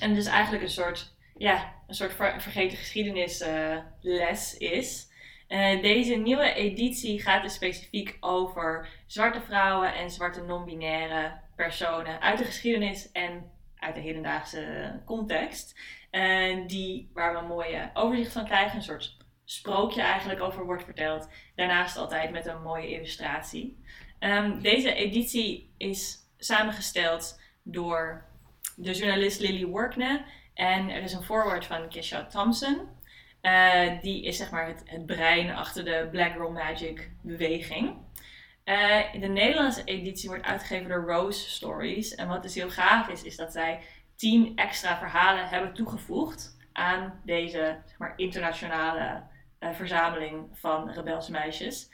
en 0.00 0.14
dus 0.14 0.26
eigenlijk 0.26 0.62
een 0.62 0.70
soort, 0.70 1.14
ja, 1.36 1.72
een 1.86 1.94
soort 1.94 2.12
ver- 2.14 2.40
vergeten 2.40 2.76
geschiedenisles 2.78 4.56
is. 4.58 5.10
Eh, 5.52 5.82
deze 5.82 6.14
nieuwe 6.14 6.52
editie 6.52 7.22
gaat 7.22 7.42
dus 7.42 7.54
specifiek 7.54 8.16
over 8.20 8.88
zwarte 9.06 9.40
vrouwen 9.40 9.94
en 9.94 10.10
zwarte 10.10 10.42
non-binaire 10.42 11.40
personen 11.56 12.20
uit 12.20 12.38
de 12.38 12.44
geschiedenis 12.44 13.12
en 13.12 13.50
uit 13.76 13.94
de 13.94 14.00
hedendaagse 14.00 14.92
context. 15.04 15.78
Eh, 16.10 16.66
die, 16.66 17.10
waar 17.14 17.32
we 17.32 17.38
een 17.38 17.46
mooie 17.46 17.90
overzicht 17.94 18.32
van 18.32 18.44
krijgen, 18.44 18.76
een 18.76 18.82
soort 18.82 19.16
sprookje 19.44 20.02
eigenlijk 20.02 20.40
over 20.40 20.64
wordt 20.64 20.84
verteld. 20.84 21.28
Daarnaast 21.54 21.96
altijd 21.96 22.30
met 22.30 22.46
een 22.46 22.62
mooie 22.62 22.88
illustratie. 22.88 23.84
Ehm, 24.18 24.60
deze 24.60 24.94
editie 24.94 25.74
is 25.76 26.18
samengesteld 26.38 27.40
door 27.62 28.24
de 28.76 28.92
journalist 28.92 29.40
Lily 29.40 29.66
Workne. 29.66 30.24
En 30.54 30.90
er 30.90 31.02
is 31.02 31.12
een 31.12 31.22
voorwoord 31.22 31.64
van 31.64 31.88
Kesha 31.88 32.26
Thompson. 32.26 32.88
Eh, 33.42 34.00
die 34.00 34.24
is 34.24 34.36
zeg 34.36 34.50
maar 34.50 34.66
het, 34.66 34.82
het 34.84 35.06
brein 35.06 35.54
achter 35.54 35.84
de 35.84 36.08
Black 36.10 36.32
Girl 36.32 36.50
Magic 36.50 37.10
beweging. 37.20 37.96
Uh, 38.64 39.12
de 39.20 39.26
Nederlandse 39.26 39.84
editie 39.84 40.28
wordt 40.28 40.44
uitgegeven 40.44 40.88
door 40.88 41.06
Rose 41.06 41.50
Stories. 41.50 42.14
En 42.14 42.28
wat 42.28 42.42
dus 42.42 42.54
heel 42.54 42.70
gaaf 42.70 43.08
is, 43.08 43.22
is 43.22 43.36
dat 43.36 43.52
zij 43.52 43.80
tien 44.16 44.56
extra 44.56 44.98
verhalen 44.98 45.48
hebben 45.48 45.74
toegevoegd 45.74 46.56
aan 46.72 47.20
deze 47.24 47.78
zeg 47.86 47.98
maar, 47.98 48.12
internationale 48.16 49.22
uh, 49.60 49.72
verzameling 49.72 50.48
van 50.52 50.90
rebelse 50.90 51.30
meisjes. 51.30 51.90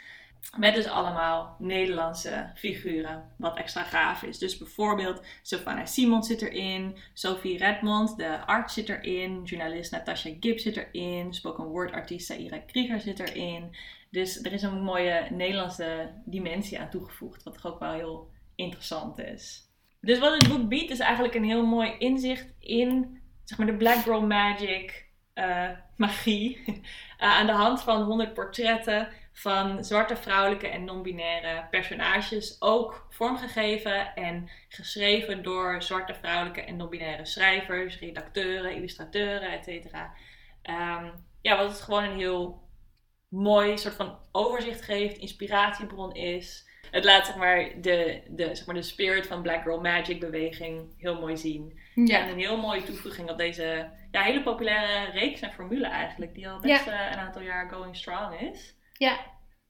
Met 0.56 0.74
dus 0.74 0.86
allemaal 0.86 1.56
Nederlandse 1.58 2.50
figuren, 2.54 3.32
wat 3.36 3.56
extra 3.56 3.82
gaaf 3.82 4.22
is. 4.22 4.38
Dus 4.38 4.58
bijvoorbeeld 4.58 5.22
Sylvana 5.42 5.86
Simons 5.86 6.26
zit 6.26 6.42
erin, 6.42 6.96
Sophie 7.14 7.58
Redmond, 7.58 8.16
de 8.16 8.46
arts 8.46 8.74
zit 8.74 8.88
erin, 8.88 9.42
journalist 9.44 9.92
Natasha 9.92 10.30
Gibbs 10.40 10.62
zit 10.62 10.76
erin, 10.76 11.34
spoken 11.34 11.64
word 11.64 11.92
artiest 11.92 12.26
Saira 12.26 12.58
Krieger 12.58 13.00
zit 13.00 13.18
erin. 13.20 13.76
Dus 14.10 14.42
er 14.42 14.52
is 14.52 14.62
een 14.62 14.82
mooie 14.82 15.26
Nederlandse 15.30 16.12
dimensie 16.24 16.80
aan 16.80 16.90
toegevoegd, 16.90 17.42
wat 17.42 17.54
toch 17.54 17.72
ook 17.72 17.78
wel 17.78 17.92
heel 17.92 18.30
interessant 18.54 19.18
is. 19.18 19.66
Dus 20.00 20.18
wat 20.18 20.32
het 20.32 20.48
boek 20.48 20.68
biedt 20.68 20.90
is 20.90 20.98
eigenlijk 20.98 21.34
een 21.34 21.44
heel 21.44 21.66
mooi 21.66 21.94
inzicht 21.98 22.54
in 22.58 23.20
zeg 23.44 23.58
maar, 23.58 23.66
de 23.66 23.76
Black 23.76 23.96
Girl 23.96 24.26
Magic 24.26 25.06
uh, 25.34 25.70
magie. 25.96 26.62
uh, 26.66 26.74
aan 27.38 27.46
de 27.46 27.52
hand 27.52 27.82
van 27.82 28.02
100 28.02 28.34
portretten 28.34 29.08
van 29.38 29.84
zwarte, 29.84 30.16
vrouwelijke 30.16 30.68
en 30.68 30.84
non-binaire 30.84 31.66
personages. 31.70 32.56
Ook 32.58 33.06
vormgegeven 33.10 34.14
en 34.14 34.48
geschreven 34.68 35.42
door 35.42 35.82
zwarte, 35.82 36.14
vrouwelijke 36.14 36.60
en 36.60 36.76
non-binaire 36.76 37.24
schrijvers, 37.24 37.98
redacteuren, 37.98 38.74
illustrateuren, 38.74 39.52
etc. 39.52 39.94
Um, 40.62 41.12
ja, 41.40 41.56
wat 41.56 41.70
het 41.70 41.80
gewoon 41.80 42.04
een 42.04 42.18
heel 42.18 42.62
mooi 43.28 43.78
soort 43.78 43.94
van 43.94 44.18
overzicht 44.32 44.82
geeft, 44.82 45.18
inspiratiebron 45.18 46.14
is. 46.14 46.66
Het 46.90 47.04
laat 47.04 47.26
zeg 47.26 47.36
maar 47.36 47.80
de, 47.80 48.22
de, 48.28 48.54
zeg 48.54 48.66
maar, 48.66 48.74
de 48.74 48.82
spirit 48.82 49.26
van 49.26 49.42
Black 49.42 49.62
Girl 49.62 49.80
Magic 49.80 50.20
beweging 50.20 50.94
heel 50.96 51.20
mooi 51.20 51.36
zien. 51.36 51.78
Ja. 51.94 52.20
En 52.20 52.28
een 52.28 52.38
heel 52.38 52.56
mooie 52.56 52.82
toevoeging 52.82 53.30
op 53.30 53.38
deze 53.38 53.90
ja, 54.10 54.22
hele 54.22 54.42
populaire 54.42 55.10
reeks 55.10 55.40
en 55.40 55.52
formule 55.52 55.86
eigenlijk. 55.86 56.34
Die 56.34 56.48
al 56.48 56.60
best 56.60 56.84
ja. 56.84 57.06
uh, 57.06 57.12
een 57.12 57.18
aantal 57.18 57.42
jaar 57.42 57.70
going 57.70 57.96
strong 57.96 58.40
is. 58.40 58.76
Ja. 58.98 59.18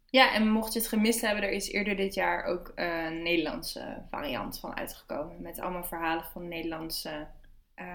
ja, 0.07 0.35
en 0.35 0.49
mocht 0.51 0.73
je 0.73 0.79
het 0.79 0.89
gemist 0.89 1.21
hebben, 1.21 1.43
er 1.45 1.51
is 1.51 1.71
eerder 1.73 1.97
dit 1.97 2.15
jaar 2.15 2.45
ook 2.45 2.73
een 2.75 3.23
Nederlandse 3.23 4.03
variant 4.11 4.59
van 4.61 4.77
uitgekomen. 4.77 5.43
Met 5.43 5.61
allemaal 5.61 5.85
verhalen 5.85 6.25
van 6.25 6.49
Nederlandse 6.49 7.27
uh, 7.77 7.87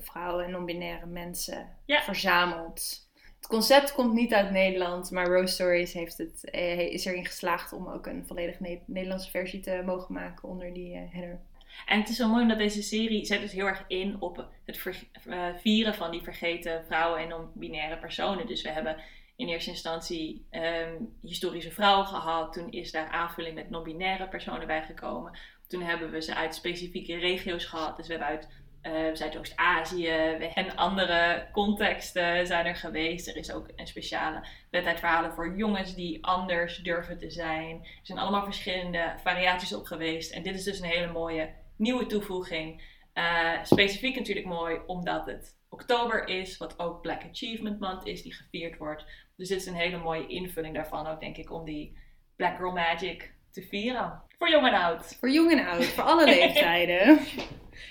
vrouwen 0.00 0.44
en 0.44 0.50
non-binaire 0.50 1.06
mensen 1.06 1.68
Ja. 1.86 2.02
verzameld. 2.02 3.10
Het 3.36 3.46
concept 3.50 3.92
komt 3.94 4.12
niet 4.12 4.34
uit 4.34 4.50
Nederland, 4.50 5.10
maar 5.10 5.26
Rose 5.26 5.54
Stories 5.54 5.92
heeft 5.92 6.18
het, 6.18 6.50
eh, 6.50 6.78
is 6.80 7.04
erin 7.04 7.26
geslaagd 7.26 7.72
om 7.72 7.88
ook 7.88 8.06
een 8.06 8.26
volledig 8.26 8.60
Ne- 8.60 8.80
Nederlandse 8.86 9.30
versie 9.30 9.60
te 9.60 9.82
mogen 9.84 10.14
maken 10.14 10.48
onder 10.48 10.72
die 10.74 10.94
eh, 10.94 11.00
header. 11.12 11.40
En 11.86 12.00
het 12.00 12.08
is 12.08 12.16
zo 12.16 12.28
mooi 12.28 12.42
omdat 12.42 12.58
deze 12.58 12.82
serie 12.82 13.24
zet 13.24 13.40
dus 13.40 13.52
heel 13.52 13.66
erg 13.66 13.84
in 13.88 14.16
op 14.20 14.46
het 14.64 15.02
eh, 15.26 15.46
vieren 15.60 15.94
van 15.94 16.10
die 16.10 16.22
vergeten 16.22 16.84
vrouwen 16.86 17.20
en 17.20 17.28
non-binaire 17.28 17.98
personen. 17.98 18.46
Dus 18.46 18.62
we 18.62 18.68
hebben 18.70 18.96
in 19.42 19.48
eerste 19.48 19.70
instantie 19.70 20.46
ehm, 20.50 20.94
historische 21.22 21.70
vrouwen 21.70 22.06
gehad. 22.06 22.52
Toen 22.52 22.70
is 22.70 22.90
daar 22.90 23.08
aanvulling 23.08 23.54
met 23.54 23.70
non-binaire 23.70 24.28
personen 24.28 24.66
bijgekomen. 24.66 25.38
Toen 25.68 25.82
hebben 25.82 26.10
we 26.10 26.22
ze 26.22 26.34
uit 26.34 26.54
specifieke 26.54 27.16
regio's 27.16 27.64
gehad. 27.64 27.96
Dus 27.96 28.06
we 28.06 28.12
hebben 28.12 28.30
uit 28.30 28.48
eh, 28.80 28.92
Zuidoost-Azië 29.12 30.08
en 30.54 30.76
andere 30.76 31.48
contexten 31.52 32.46
zijn 32.46 32.66
er 32.66 32.76
geweest. 32.76 33.28
Er 33.28 33.36
is 33.36 33.52
ook 33.52 33.68
een 33.76 33.86
speciale 33.86 34.46
wedstrijd 34.70 34.98
verhalen 34.98 35.32
voor 35.32 35.56
jongens 35.56 35.94
die 35.94 36.24
anders 36.24 36.76
durven 36.76 37.18
te 37.18 37.30
zijn. 37.30 37.80
Er 37.80 38.00
zijn 38.02 38.18
allemaal 38.18 38.44
verschillende 38.44 39.14
variaties 39.22 39.74
op 39.74 39.84
geweest. 39.84 40.32
En 40.32 40.42
dit 40.42 40.54
is 40.54 40.64
dus 40.64 40.80
een 40.80 40.88
hele 40.88 41.12
mooie 41.12 41.50
nieuwe 41.76 42.06
toevoeging. 42.06 42.82
Eh, 43.12 43.62
specifiek 43.62 44.16
natuurlijk 44.16 44.46
mooi 44.46 44.80
omdat 44.86 45.26
het 45.26 45.60
oktober 45.72 46.28
is, 46.28 46.56
wat 46.58 46.78
ook 46.78 47.00
Black 47.00 47.22
Achievement 47.30 47.80
Month 47.80 48.06
is, 48.06 48.22
die 48.22 48.34
gevierd 48.34 48.78
wordt. 48.78 49.04
Dus 49.36 49.48
dit 49.48 49.60
is 49.60 49.66
een 49.66 49.74
hele 49.74 49.98
mooie 49.98 50.26
invulling 50.26 50.74
daarvan 50.74 51.06
ook, 51.06 51.20
denk 51.20 51.36
ik, 51.36 51.52
om 51.52 51.64
die 51.64 51.98
Black 52.36 52.56
Girl 52.56 52.72
Magic 52.72 53.34
te 53.50 53.62
vieren. 53.62 54.22
Voor 54.38 54.50
jong 54.50 54.66
en 54.66 54.74
oud. 54.74 55.16
Voor 55.20 55.30
jong 55.30 55.52
en 55.52 55.66
oud, 55.66 55.84
voor 55.84 56.04
alle 56.04 56.24
leeftijden. 56.34 57.18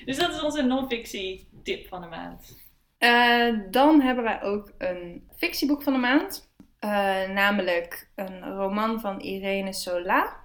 Dus 0.05 0.17
dat 0.17 0.33
is 0.33 0.41
onze 0.41 0.61
non-fictie 0.61 1.47
tip 1.63 1.88
van 1.88 2.01
de 2.01 2.07
maand. 2.07 2.57
Eh, 2.97 3.59
dan 3.71 4.01
hebben 4.01 4.23
wij 4.23 4.41
ook 4.41 4.71
een 4.77 5.27
fictieboek 5.35 5.83
van 5.83 5.93
de 5.93 6.00
maand. 6.00 6.50
Eh, 6.79 7.29
namelijk 7.29 8.09
een 8.15 8.55
roman 8.55 9.00
van 9.00 9.19
Irene 9.19 9.73
Sola. 9.73 10.35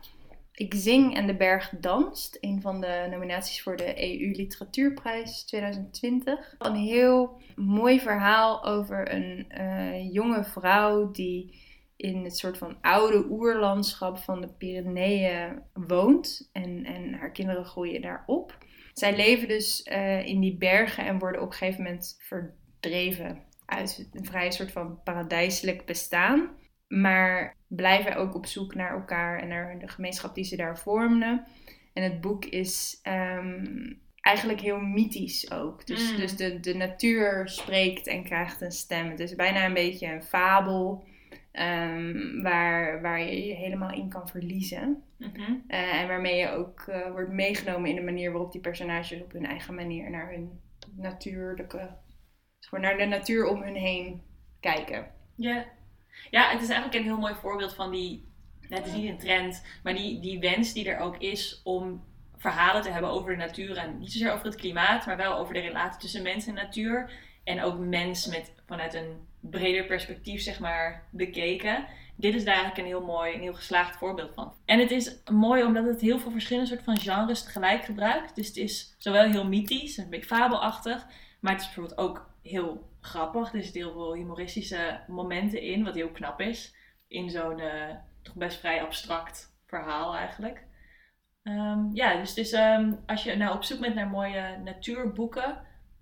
Ik 0.57 0.75
zing 0.75 1.15
en 1.15 1.27
de 1.27 1.37
berg 1.37 1.73
danst. 1.81 2.39
Een 2.41 2.61
van 2.61 2.81
de 2.81 3.07
nominaties 3.11 3.63
voor 3.63 3.77
de 3.77 4.03
EU 4.03 4.31
Literatuurprijs 4.31 5.45
2020. 5.45 6.55
Een 6.59 6.75
heel 6.75 7.41
mooi 7.57 8.01
verhaal 8.01 8.65
over 8.65 9.15
een 9.15 9.49
eh, 9.49 10.13
jonge 10.13 10.45
vrouw 10.45 11.11
die 11.11 11.65
in 11.97 12.25
het 12.25 12.39
soort 12.39 12.59
van 12.59 12.77
oude 12.81 13.27
oerlandschap 13.31 14.19
van 14.19 14.41
de 14.41 14.49
Pyreneeën 14.49 15.63
woont. 15.73 16.49
En, 16.53 16.85
en 16.85 17.15
haar 17.15 17.33
kinderen 17.33 17.65
groeien 17.65 18.03
daar 18.03 18.23
op. 18.27 18.59
Zij 18.93 19.17
leven 19.17 19.49
dus 19.49 19.87
uh, 19.93 20.27
in 20.27 20.41
die 20.41 20.57
bergen 20.57 21.07
en 21.07 21.19
worden 21.19 21.41
op 21.41 21.47
een 21.47 21.57
gegeven 21.57 21.83
moment 21.83 22.17
verdreven 22.21 23.43
uit 23.67 24.09
een 24.13 24.25
vrij 24.25 24.51
soort 24.51 24.73
van 24.73 25.03
paradijselijk 25.03 25.85
bestaan. 25.85 26.51
Maar 26.89 27.57
blijven 27.67 28.17
ook 28.17 28.35
op 28.35 28.47
zoek 28.47 28.75
naar 28.75 28.91
elkaar 28.91 29.41
en 29.41 29.49
naar 29.49 29.79
de 29.79 29.89
gemeenschap 29.89 30.35
die 30.35 30.45
ze 30.45 30.57
daar 30.57 30.79
vormden. 30.79 31.45
En 31.93 32.03
het 32.03 32.21
boek 32.21 32.45
is 32.45 33.01
um, 33.03 34.01
eigenlijk 34.21 34.61
heel 34.61 34.81
mythisch 34.81 35.51
ook. 35.51 35.87
Dus, 35.87 36.11
Mm. 36.11 36.17
dus 36.17 36.37
de, 36.37 36.61
de 36.61 36.75
natuur 36.75 37.49
spreekt 37.49 38.07
en 38.07 38.25
krijgt 38.25 38.61
een 38.61 38.73
stem. 38.73 39.11
Het 39.11 39.21
is 39.21 39.35
bijna 39.35 39.65
een 39.65 39.75
beetje 39.75 40.07
een 40.07 40.23
fabel 40.23 41.05
um, 41.53 42.43
waar, 42.43 43.03
waar 43.03 43.21
je 43.21 43.47
je 43.47 43.55
helemaal 43.55 43.93
in 43.93 44.09
kan 44.09 44.29
verliezen. 44.29 45.03
Mhm. 45.19 45.41
Uh, 45.69 46.01
en 46.01 46.09
waarmee 46.09 46.37
je 46.37 46.49
ook 46.51 46.87
uh, 46.89 47.11
wordt 47.11 47.33
meegenomen 47.33 47.91
in 47.91 47.97
de 47.97 48.03
manier 48.03 48.33
waarop 48.33 48.53
die 48.53 48.61
personages 48.61 49.23
op 49.23 49.33
hun 49.33 49.47
eigen 49.47 49.75
manier 49.75 50.11
naar 50.11 50.31
hun 50.31 50.61
natuurlijke, 50.97 51.97
gewoon 52.61 52.85
naar 52.85 52.97
de 52.97 53.05
natuur 53.05 53.47
om 53.47 53.63
hun 53.63 53.75
heen 53.75 54.23
kijken. 54.61 55.07
Ja. 55.37 55.65
Ja, 56.31 56.51
het 56.51 56.63
is 56.63 56.69
eigenlijk 56.69 56.95
een 56.95 57.11
heel 57.11 57.19
mooi 57.19 57.35
voorbeeld 57.35 57.75
van 57.75 57.91
die, 57.91 58.29
het 58.61 58.87
is 58.87 58.93
niet 58.93 59.09
een 59.09 59.19
trend, 59.19 59.65
maar 59.83 59.95
die, 59.95 60.21
die 60.21 60.39
wens 60.39 60.73
die 60.73 60.91
er 60.91 60.99
ook 60.99 61.17
is 61.17 61.61
om 61.65 62.05
verhalen 62.37 62.83
te 62.83 62.91
hebben 62.91 63.11
over 63.11 63.31
de 63.31 63.37
natuur. 63.37 63.77
En 63.77 63.99
niet 63.99 64.13
zozeer 64.13 64.33
over 64.33 64.47
het 64.47 64.55
klimaat, 64.55 65.07
maar 65.07 65.17
wel 65.17 65.37
over 65.37 65.55
de 65.55 65.61
relatie 65.61 66.01
tussen 66.01 66.23
mens 66.23 66.47
en 66.47 66.55
natuur. 66.55 67.11
En 67.45 67.63
ook 67.63 67.79
mens 67.79 68.27
met, 68.27 68.53
vanuit 68.67 68.95
een 68.95 69.27
breder 69.41 69.85
perspectief, 69.85 70.43
zeg 70.43 70.61
maar, 70.61 71.07
bekeken. 71.11 71.87
Dit 72.17 72.35
is 72.35 72.45
daar 72.45 72.55
eigenlijk 72.55 72.83
een 72.83 72.95
heel 72.95 73.07
mooi, 73.07 73.35
een 73.35 73.41
heel 73.41 73.55
geslaagd 73.55 73.97
voorbeeld 73.97 74.35
van. 74.35 74.53
En 74.65 74.79
het 74.79 74.91
is 74.91 75.17
mooi 75.33 75.65
omdat 75.65 75.85
het 75.85 76.01
heel 76.01 76.19
veel 76.19 76.31
verschillende 76.31 76.69
soort 76.69 76.83
van 76.83 76.99
genres 76.99 77.43
tegelijk 77.43 77.85
gebruikt. 77.85 78.35
Dus 78.35 78.47
het 78.47 78.57
is 78.57 78.95
zowel 78.99 79.31
heel 79.31 79.47
mythisch, 79.47 79.97
een 79.97 80.11
beetje 80.11 80.27
fabelachtig. 80.27 81.07
Maar 81.41 81.53
het 81.53 81.61
is 81.61 81.67
bijvoorbeeld 81.67 81.99
ook 81.99 82.31
heel 82.43 82.89
grappig. 83.07 83.53
Er 83.53 83.63
zitten 83.63 83.81
heel 83.81 83.93
veel 83.93 84.15
humoristische 84.15 85.01
momenten 85.07 85.63
in, 85.63 85.85
wat 85.85 85.95
heel 85.95 86.11
knap 86.11 86.41
is. 86.41 86.75
In 87.09 87.31
zo'n 87.31 87.59
uh, 87.59 87.95
toch 88.23 88.35
best 88.35 88.59
vrij 88.59 88.83
abstract 88.83 89.57
verhaal 89.67 90.15
eigenlijk. 90.15 90.65
Um, 91.43 91.91
ja, 91.93 92.17
dus, 92.17 92.35
dus 92.35 92.53
um, 92.53 92.99
als 93.07 93.23
je 93.23 93.37
nou 93.37 93.55
op 93.55 93.63
zoek 93.63 93.81
bent 93.81 93.95
naar 93.95 94.09
mooie 94.09 94.57
natuurboeken, 94.65 95.61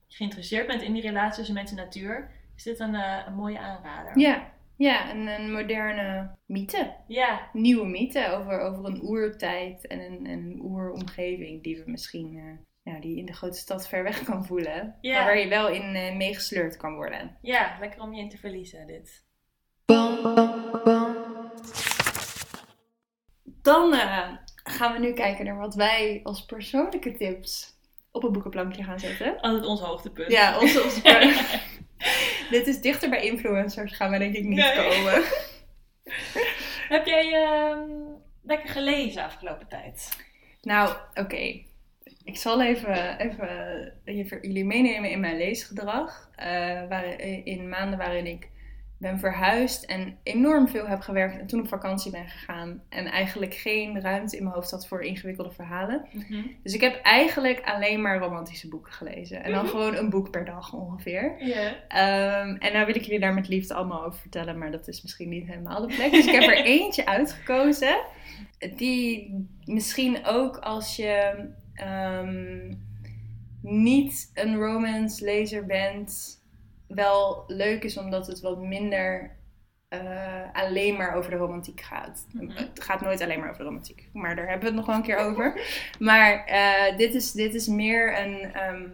geïnteresseerd 0.09 0.67
bent 0.67 0.83
in 0.83 0.93
die 0.93 1.03
relatie 1.03 1.37
tussen 1.37 1.55
mens 1.55 1.71
en 1.71 1.77
natuur, 1.77 2.31
is 2.57 2.63
dit 2.63 2.79
een, 2.79 2.95
uh, 2.95 3.23
een 3.27 3.35
mooie 3.35 3.59
aanrader. 3.59 4.19
Ja, 4.19 4.53
ja 4.77 5.11
een, 5.11 5.27
een 5.27 5.53
moderne 5.53 6.37
mythe. 6.47 6.95
Ja. 7.07 7.49
Nieuwe 7.53 7.87
mythe 7.87 8.31
over, 8.31 8.61
over 8.61 8.85
een 8.85 9.03
oertijd 9.03 9.87
en 9.87 10.01
een, 10.01 10.27
een 10.29 10.61
oeromgeving 10.63 11.63
die 11.63 11.77
we 11.77 11.91
misschien 11.91 12.35
uh, 12.35 12.59
nou, 12.85 13.01
die 13.01 13.17
in 13.17 13.27
de 13.27 13.33
grote 13.33 13.59
stad 13.59 13.89
ver 13.89 14.03
weg 14.03 14.25
kan 14.25 14.47
voelen. 14.47 14.99
Ja. 15.01 15.15
Maar 15.15 15.25
waar 15.25 15.39
je 15.39 15.49
wel 15.49 15.69
in 15.69 15.97
uh, 15.97 16.17
meegesleurd 16.17 16.77
kan 16.77 16.95
worden. 16.95 17.39
Ja, 17.43 17.77
lekker 17.81 18.01
om 18.01 18.15
je 18.15 18.23
in 18.23 18.29
te 18.29 18.39
verliezen 18.39 18.87
dit. 18.87 19.25
Dan 23.45 23.93
uh, 23.93 24.33
gaan 24.55 24.93
we 24.93 24.99
nu 24.99 25.13
kijken 25.13 25.45
naar 25.45 25.59
wat 25.59 25.75
wij 25.75 26.21
als 26.23 26.45
persoonlijke 26.45 27.13
tips 27.13 27.79
op 28.11 28.23
een 28.23 28.33
boekenplankje 28.33 28.85
gaan 28.85 28.99
zetten. 28.99 29.41
Altijd 29.41 29.65
ons 29.65 29.81
hoogtepunt. 29.81 30.31
Ja, 30.31 30.61
onze, 30.61 30.83
onze 30.85 31.01
Dit 32.51 32.67
is 32.67 32.81
dichter 32.81 33.11
bij 33.11 33.25
influencers 33.25 33.93
gaan 33.93 34.11
we 34.11 34.19
denk 34.19 34.35
ik 34.35 34.45
niet 34.45 34.59
nee. 34.59 34.77
komen. 34.77 35.25
Heb 36.95 37.07
jij 37.07 37.27
uh, 37.27 37.79
lekker 38.43 38.69
gelezen 38.69 39.25
afgelopen 39.25 39.69
tijd? 39.69 40.19
Nou, 40.63 40.91
oké. 41.11 41.21
Okay. 41.21 41.67
Ik 42.25 42.37
zal 42.37 42.63
even, 42.63 43.19
even 44.05 44.39
jullie 44.43 44.65
meenemen 44.65 45.11
in 45.11 45.21
mijn 45.21 45.37
leesgedrag. 45.37 46.31
eh, 46.37 46.47
waar, 46.89 47.21
in 47.45 47.69
maanden 47.69 47.99
waarin 47.99 48.27
ik 48.27 48.49
ben 48.99 49.19
verhuisd 49.19 49.85
en 49.85 50.19
enorm 50.23 50.69
veel 50.69 50.87
heb 50.87 51.01
gewerkt 51.01 51.39
en 51.39 51.47
toen 51.47 51.61
op 51.61 51.69
vakantie 51.69 52.11
ben 52.11 52.29
gegaan. 52.29 52.83
En 52.89 53.07
eigenlijk 53.07 53.55
geen 53.55 54.01
ruimte 54.01 54.37
in 54.37 54.43
mijn 54.43 54.55
hoofd 54.55 54.71
had 54.71 54.87
voor 54.89 55.03
ingewikkelde 55.03 55.51
verhalen. 55.53 56.05
Mhm. 56.13 56.43
Dus 56.63 56.75
ik 56.75 56.81
heb 56.81 57.01
eigenlijk 57.03 57.61
alleen 57.65 58.03
maar 58.03 58.19
romantische 58.19 58.69
boeken 58.69 58.93
gelezen. 58.93 59.43
En 59.45 59.53
dan 59.53 59.63
Mhm. 59.63 59.71
gewoon 59.71 59.97
een 59.97 60.11
boek 60.11 60.31
per 60.31 60.45
dag 60.45 60.73
ongeveer. 60.73 61.35
Ehm, 61.89 62.57
en 62.57 62.73
nou 62.73 62.87
wil 62.87 62.95
ik 62.97 63.03
jullie 63.05 63.21
daar 63.21 63.35
met 63.35 63.49
liefde 63.49 63.75
allemaal 63.75 64.05
over 64.05 64.21
vertellen, 64.21 64.59
maar 64.59 64.71
dat 64.71 64.89
is 64.89 65.03
misschien 65.03 65.29
niet 65.29 65.47
helemaal 65.47 65.87
de 65.87 65.95
plek. 65.95 66.11
Dus 66.11 66.27
ik 66.27 66.33
heb 66.35 66.43
er 66.51 66.65
eentje 66.77 67.07
uitgekozen. 67.07 67.97
Die 68.77 69.35
misschien 69.65 70.27
ook 70.27 70.57
als 70.57 70.97
je 70.97 71.45
ehm, 71.75 72.75
niet 73.61 74.31
een 74.35 74.57
romance 74.57 75.25
lezer 75.25 75.67
bent, 75.67 76.43
wel 76.87 77.45
leuk 77.47 77.85
is 77.85 77.99
omdat 77.99 78.27
het 78.27 78.41
wat 78.41 78.63
minder 78.63 79.37
eh, 79.89 80.53
alleen 80.53 80.97
maar 80.97 81.15
over 81.15 81.31
de 81.31 81.37
romantiek 81.37 81.81
gaat. 81.81 82.27
Mhm. 82.33 82.51
Het 82.57 82.83
gaat 82.83 83.01
nooit 83.01 83.21
alleen 83.21 83.39
maar 83.39 83.49
over 83.49 83.63
de 83.63 83.69
romantiek, 83.69 84.09
maar 84.13 84.37
daar 84.37 84.49
hebben 84.49 84.61
we 84.61 84.67
het 84.67 84.77
nog 84.77 84.87
wel 84.87 84.97
een 84.97 85.03
keer 85.03 85.17
over. 85.17 85.61
Maar 85.99 86.45
eh, 86.45 86.97
dit, 86.97 87.15
is, 87.15 87.33
dit 87.33 87.55
is 87.55 87.67
meer 87.67 88.19
een 88.21 88.53
ehm, 88.53 88.91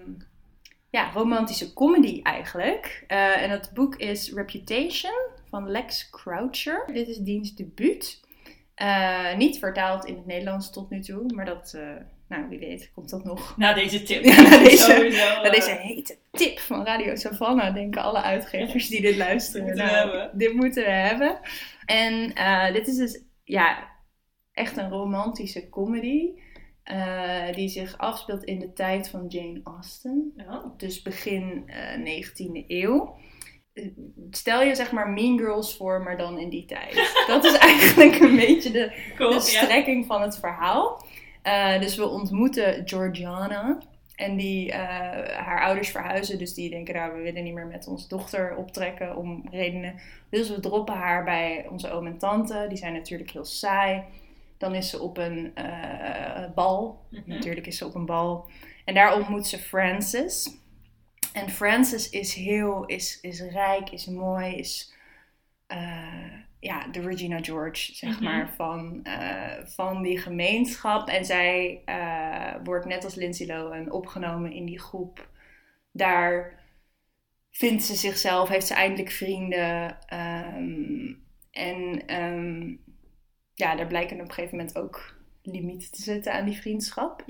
ja, 0.90 1.10
romantische 1.10 1.72
comedy 1.72 2.20
eigenlijk. 2.22 3.04
Eh, 3.06 3.42
en 3.42 3.50
het 3.50 3.70
boek 3.74 3.96
is 3.96 4.32
Reputation 4.32 5.18
van 5.50 5.70
Lex 5.70 6.10
Croucher. 6.10 6.84
Dit 6.92 7.08
is 7.08 7.18
diens 7.18 7.54
debuut. 7.54 8.28
Niet 9.36 9.58
vertaald 9.58 10.04
in 10.04 10.16
het 10.16 10.26
Nederlands 10.26 10.70
tot 10.70 10.90
nu 10.90 11.00
toe, 11.00 11.32
maar 11.34 11.44
dat, 11.44 11.78
nou 12.30 12.48
wie 12.48 12.58
weet, 12.58 12.90
komt 12.94 13.10
dat 13.10 13.24
nog. 13.24 13.56
Na 13.56 13.72
deze 13.72 14.02
tip. 14.02 14.24
Ja, 14.30 14.40
na 14.42 14.58
deze- 14.62 15.08
Na 15.12 15.42
eh, 15.42 15.52
deze 15.52 15.70
hete 15.70 16.16
tip 16.30 16.58
van 16.58 16.84
Radio 16.84 17.14
Savannah 17.16 17.74
denken 17.74 18.02
alle 18.02 18.22
uitgevers 18.22 18.88
die 18.88 19.00
dit 19.00 19.16
luisteren. 19.16 19.66
Dit 19.66 19.74
moeten 19.76 19.94
we 19.94 20.00
nou, 20.00 20.10
hebben. 20.18 20.38
Dit 20.38 20.52
moeten 20.54 20.84
we 20.84 20.90
hebben. 20.90 21.38
En 21.86 22.34
eh, 22.34 22.72
dit 22.72 22.86
is 22.88 22.96
dus 22.96 23.22
ja, 23.44 23.88
echt 24.52 24.76
een 24.76 24.90
romantische 24.90 25.68
comedy. 25.68 26.28
eh, 26.82 27.52
die 27.54 27.68
zich 27.68 27.98
afspeelt 27.98 28.44
in 28.44 28.58
de 28.58 28.72
tijd 28.72 29.08
van 29.08 29.26
Jane 29.28 29.60
Austen. 29.64 30.32
Oh. 30.48 30.64
Dus 30.78 31.02
begin 31.02 31.62
eh 31.66 32.22
19e 32.22 32.64
eeuw. 32.66 33.18
Stel 34.30 34.62
je 34.62 34.74
zeg 34.74 34.92
maar 34.92 35.08
Mean 35.08 35.38
Girls 35.38 35.76
voor, 35.76 36.02
maar 36.02 36.16
dan 36.16 36.38
in 36.38 36.48
die 36.48 36.64
tijd. 36.64 37.12
Dat 37.26 37.44
is 37.44 37.56
eigenlijk 37.58 38.18
een 38.20 38.36
beetje 38.36 38.70
de, 38.70 39.12
Cool, 39.16 39.28
de 39.30 39.34
ja. 39.34 39.40
strekking 39.40 40.06
van 40.06 40.22
het 40.22 40.38
verhaal. 40.38 41.06
Eh, 41.42 41.80
dus 41.80 41.96
we 41.96 42.08
ontmoeten 42.08 42.88
Georgiana. 42.88 43.78
En 44.16 44.36
die, 44.36 44.72
eh, 44.72 44.78
haar 45.38 45.62
ouders 45.62 45.90
verhuizen, 45.90 46.38
dus 46.38 46.54
die 46.54 46.70
denken, 46.70 46.94
nou, 46.94 47.16
we 47.16 47.22
willen 47.22 47.44
niet 47.44 47.54
meer 47.54 47.66
met 47.66 47.86
onze 47.86 48.08
dochter 48.08 48.56
optrekken 48.56 49.16
om 49.16 49.44
redenen. 49.50 49.94
Dus 50.30 50.50
we 50.50 50.60
droppen 50.60 50.94
haar 50.94 51.24
bij 51.24 51.66
onze 51.70 51.90
oom 51.90 52.06
en 52.06 52.18
tante. 52.18 52.66
Die 52.68 52.78
zijn 52.78 52.92
natuurlijk 52.92 53.30
heel 53.30 53.44
saai. 53.44 54.02
Dan 54.58 54.74
is 54.74 54.90
ze 54.90 55.00
op 55.00 55.16
een 55.16 55.54
eh, 55.54 56.44
bal. 56.54 57.00
Mhm. 57.08 57.22
Natuurlijk 57.26 57.66
is 57.66 57.78
ze 57.78 57.86
op 57.86 57.94
een 57.94 58.06
bal. 58.06 58.50
En 58.84 58.94
daar 58.94 59.14
ontmoet 59.14 59.46
ze 59.46 59.58
Frances. 59.58 60.58
En 61.32 61.50
Frances 61.50 62.10
is 62.10 62.34
heel, 62.34 62.86
is, 62.86 63.18
is 63.20 63.40
rijk, 63.40 63.90
is 63.90 64.06
mooi, 64.06 64.54
is 64.54 64.94
ja, 66.60 66.86
de 66.88 67.00
Regina 67.00 67.42
George, 67.42 67.94
zeg 67.94 68.14
Mhm. 68.14 68.24
maar, 68.24 68.50
van, 68.56 69.00
eh, 69.04 69.64
van 69.64 70.02
die 70.02 70.18
gemeenschap. 70.18 71.08
En 71.08 71.24
zij 71.24 71.82
eh, 71.84 72.54
wordt 72.64 72.86
net 72.86 73.04
als 73.04 73.14
Lindsay 73.14 73.46
Lohan 73.46 73.90
opgenomen 73.90 74.52
in 74.52 74.64
die 74.64 74.78
groep. 74.80 75.28
Daar 75.92 76.58
vindt 77.50 77.82
ze 77.82 77.94
zichzelf, 77.94 78.48
heeft 78.48 78.66
ze 78.66 78.74
eindelijk 78.74 79.10
vrienden. 79.10 79.98
ehm, 80.06 81.12
en 81.50 82.06
ehm, 82.06 82.68
ja, 83.54 83.76
daar 83.76 83.86
blijken 83.86 84.20
op 84.20 84.28
een 84.28 84.32
gegeven 84.32 84.56
moment 84.56 84.78
ook 84.78 85.14
limieten 85.42 85.90
te 85.92 86.02
zetten 86.02 86.32
aan 86.32 86.44
die 86.44 86.56
vriendschap. 86.60 87.24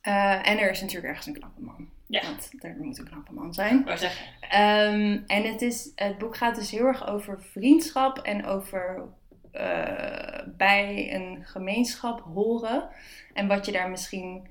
Eh, 0.00 0.48
en 0.48 0.58
er 0.58 0.70
is 0.70 0.80
natuurlijk 0.80 1.08
ergens 1.08 1.26
een 1.26 1.32
knappe 1.38 1.60
man. 1.62 1.88
Ja. 2.10 2.22
Want 2.22 2.50
er 2.58 2.76
moet 2.78 2.98
een 2.98 3.08
knappe 3.08 3.32
man 3.32 3.54
zijn. 3.54 3.84
Wou 3.84 3.98
zeggen. 3.98 4.26
Ehm, 4.40 5.18
en 5.26 5.42
het, 5.42 5.62
is, 5.62 5.92
het 5.94 6.18
boek 6.18 6.36
gaat 6.36 6.54
dus 6.54 6.70
heel 6.70 6.86
erg 6.86 7.08
over 7.08 7.42
vriendschap 7.42 8.18
en 8.18 8.44
over 8.46 9.08
eh, 9.52 10.46
bij 10.56 11.14
een 11.14 11.44
gemeenschap 11.44 12.20
horen. 12.20 12.88
En 13.32 13.46
wat 13.46 13.66
je 13.66 13.72
daar 13.72 13.90
misschien 13.90 14.48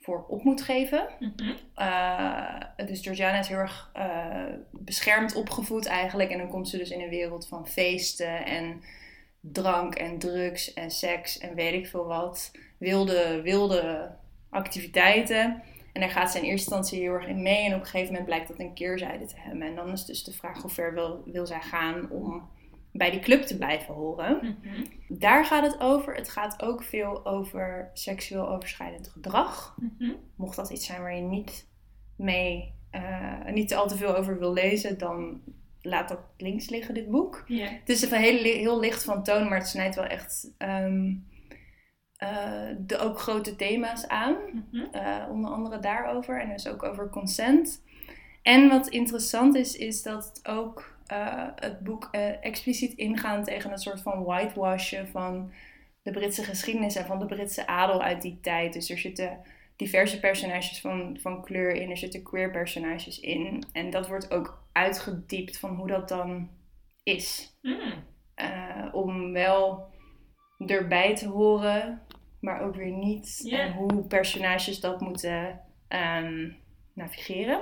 voor 0.00 0.24
op 0.28 0.44
moet 0.44 0.62
geven. 0.62 1.08
Mhm. 1.18 1.52
Eh, 1.74 2.60
dus 2.86 3.00
Georgiana 3.00 3.38
is 3.38 3.48
heel 3.48 3.58
erg 3.58 3.90
eh, 3.92 4.44
beschermd 4.70 5.34
opgevoed 5.34 5.86
eigenlijk. 5.86 6.30
En 6.30 6.38
dan 6.38 6.48
komt 6.48 6.68
ze 6.68 6.76
dus 6.76 6.90
in 6.90 7.00
een 7.00 7.08
wereld 7.08 7.48
van 7.48 7.68
feesten 7.68 8.44
en 8.44 8.82
drank 9.40 9.94
en 9.94 10.18
drugs 10.18 10.72
en 10.72 10.90
seks 10.90 11.38
en 11.38 11.54
weet 11.54 11.74
ik 11.74 11.86
veel 11.86 12.06
wat. 12.06 12.50
Wilde, 12.78 13.42
wilde 13.42 14.10
activiteiten. 14.50 15.62
En 15.92 16.00
daar 16.00 16.10
gaat 16.10 16.30
ze 16.30 16.38
in 16.38 16.44
eerste 16.44 16.74
instantie 16.74 17.00
heel 17.00 17.12
erg 17.12 17.26
in 17.26 17.42
mee. 17.42 17.64
En 17.64 17.74
op 17.74 17.80
een 17.80 17.86
gegeven 17.86 18.06
moment 18.06 18.24
blijkt 18.24 18.48
dat 18.48 18.58
een 18.58 18.74
keerzijde 18.74 19.24
te 19.24 19.34
hebben. 19.36 19.66
En 19.66 19.74
dan 19.74 19.90
is 19.92 20.04
dus 20.04 20.24
de 20.24 20.32
vraag 20.32 20.60
hoe 20.62 20.70
ver 20.70 20.94
wil, 20.94 21.22
wil 21.26 21.46
zij 21.46 21.60
gaan 21.60 22.10
om 22.10 22.48
bij 22.92 23.10
die 23.10 23.20
club 23.20 23.42
te 23.42 23.56
blijven 23.56 23.94
horen. 23.94 24.36
Mhm. 24.62 24.84
Daar 25.08 25.44
gaat 25.44 25.62
het 25.72 25.80
over. 25.80 26.14
Het 26.14 26.28
gaat 26.28 26.62
ook 26.62 26.82
veel 26.82 27.26
over 27.26 27.90
seksueel 27.92 28.48
overschrijdend 28.48 29.08
gedrag 29.08 29.76
Mhm. 29.98 30.12
mocht 30.36 30.56
dat 30.56 30.70
iets 30.70 30.86
zijn 30.86 31.00
waar 31.00 31.14
je 31.16 31.22
niet 31.22 31.66
mee, 32.16 32.74
eh, 32.90 33.44
niet 33.52 33.74
al 33.74 33.88
te 33.88 33.96
veel 33.96 34.16
over 34.16 34.38
wil 34.38 34.52
lezen, 34.52 34.98
dan 34.98 35.40
laat 35.82 36.08
dat 36.08 36.20
links 36.36 36.68
liggen, 36.68 36.94
dit 36.94 37.10
boek. 37.10 37.44
Het 37.80 37.88
is 37.88 38.04
even 38.04 38.18
heel, 38.20 38.42
heel 38.42 38.80
licht 38.80 39.04
van 39.04 39.22
toon, 39.22 39.48
maar 39.48 39.58
het 39.58 39.68
snijdt 39.68 39.94
wel 39.94 40.04
echt 40.04 40.50
ehm, 40.58 41.08
eh, 41.08 41.14
de 42.78 42.98
ook 42.98 43.18
grote 43.20 43.56
thema's 43.56 44.08
aan. 44.08 44.36
Mhm. 44.70 44.84
Eh, 44.92 45.26
onder 45.30 45.50
andere 45.50 45.78
daarover 45.78 46.40
en 46.40 46.48
dus 46.48 46.68
ook 46.68 46.82
over 46.82 47.10
consent. 47.10 47.82
En 48.42 48.68
wat 48.68 48.88
interessant 48.88 49.54
is, 49.54 49.76
is 49.76 50.02
dat 50.02 50.24
het 50.24 50.48
ook 50.48 50.92
eh, 51.06 51.46
het 51.56 51.80
boek 51.80 52.08
eh, 52.10 52.44
expliciet 52.44 52.92
ingaan 52.92 53.44
tegen 53.44 53.72
een 53.72 53.78
soort 53.78 54.00
van 54.00 54.24
whitewashen 54.24 55.08
van 55.08 55.52
de 56.02 56.10
Britse 56.10 56.42
geschiedenis 56.42 56.96
en 56.96 57.06
van 57.06 57.18
de 57.18 57.26
Britse 57.26 57.66
adel 57.66 58.02
uit 58.02 58.22
die 58.22 58.38
tijd. 58.40 58.72
Dus 58.72 58.90
er 58.90 58.98
zitten 58.98 59.38
diverse 59.76 60.20
personages 60.20 60.80
van, 60.80 61.18
van 61.20 61.42
kleur 61.42 61.74
in, 61.74 61.90
er 61.90 61.96
zitten 61.96 62.22
queer 62.22 62.50
personages 62.50 63.20
in. 63.20 63.64
En 63.72 63.90
dat 63.90 64.08
wordt 64.08 64.30
ook 64.30 64.64
uitgediept 64.72 65.58
van 65.58 65.74
hoe 65.74 65.86
dat 65.86 66.08
dan 66.08 66.48
is. 67.02 67.56
Mm. 67.62 67.92
Eh, 68.34 68.86
om 68.92 69.32
wel 69.32 69.91
erbij 70.66 71.14
te 71.16 71.28
horen, 71.28 72.02
maar 72.40 72.60
ook 72.60 72.74
weer 72.74 72.92
niet. 72.92 73.48
En 73.50 73.72
hoe 73.72 74.02
personages 74.06 74.80
dat 74.80 75.00
moeten 75.00 75.60
ehm, 75.88 76.50
navigeren. 76.94 77.60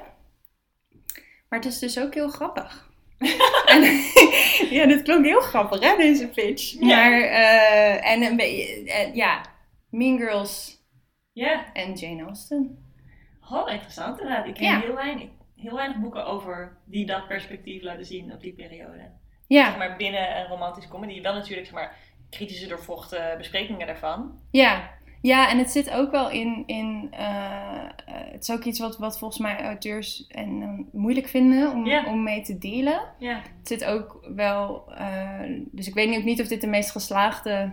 Maar 1.49 1.59
het 1.59 1.65
is 1.69 1.79
dus 1.79 2.01
ook 2.01 2.15
heel 2.15 2.29
grappig. 2.29 2.89
en, 3.67 3.83
ja, 4.77 4.87
dit 4.87 5.03
klonk 5.03 5.25
heel 5.25 5.41
grappig, 5.41 5.81
hè, 5.81 5.97
deze 5.97 6.29
pitch. 6.29 6.81
Maar, 6.81 7.13
eh, 7.21 8.11
en 8.13 8.23
een 8.23 8.37
beetje, 8.37 8.85
eh, 8.93 9.15
ja, 9.15 9.41
Mean 9.91 10.19
Girls 10.19 10.79
Ja. 11.33 11.73
en 11.73 11.93
Jane 11.95 12.23
Austen. 12.23 12.85
Oh, 13.51 13.73
interessant 13.73 14.21
inderdaad. 14.21 14.47
Ik 14.47 14.55
ken 14.55 14.65
Ja. 14.65 14.81
heel, 14.81 14.95
weinig, 14.95 15.29
heel 15.57 15.75
weinig 15.75 15.97
boeken 15.99 16.27
over 16.27 16.79
die 16.85 17.07
dat 17.07 17.27
perspectief 17.27 17.83
laten 17.83 18.07
zien 18.07 18.33
op 18.33 18.41
die 18.41 18.53
periode. 18.55 19.11
Ja, 19.47 19.65
Zeg 19.67 19.77
maar 19.77 19.97
binnen 19.97 20.37
een 20.41 20.47
romantische 20.47 20.91
comedy 20.91 21.23
wel 21.23 21.35
natuurlijk 21.35 21.67
zeg 21.67 21.75
maar 21.75 21.97
kritische 22.31 22.69
doorvochten 22.69 23.39
besprekingen 23.39 23.87
daarvan. 23.87 24.39
ja. 24.51 24.99
Ja, 25.23 25.51
en 25.51 25.59
het 25.59 25.71
zit 25.71 25.91
ook 25.91 26.11
wel 26.11 26.31
in. 26.31 26.63
in 26.67 27.09
eh, 27.11 27.85
eh, 27.85 27.91
het 28.07 28.43
is 28.43 28.51
ook 28.51 28.65
iets 28.65 28.79
wat, 28.79 28.99
wat 28.99 29.19
volgens 29.19 29.41
mij 29.41 29.61
auteurs 29.61 30.27
en, 30.27 30.63
eh, 30.63 31.01
moeilijk 31.01 31.29
vinden 31.29 31.73
om, 31.73 32.07
om 32.07 32.23
mee 32.23 32.43
te 32.43 32.59
dealen. 32.59 33.01
Ja. 33.19 33.35
Het 33.59 33.69
zit 33.69 33.85
ook 33.85 34.29
wel. 34.35 34.93
dus 35.71 35.89
ik 35.89 35.95
weet 35.95 36.09
niet, 36.09 36.19
ook 36.19 36.25
niet 36.25 36.41
of 36.41 36.47
dit 36.49 36.61
de 36.61 36.67
meest 36.67 36.91
geslaagde 36.91 37.73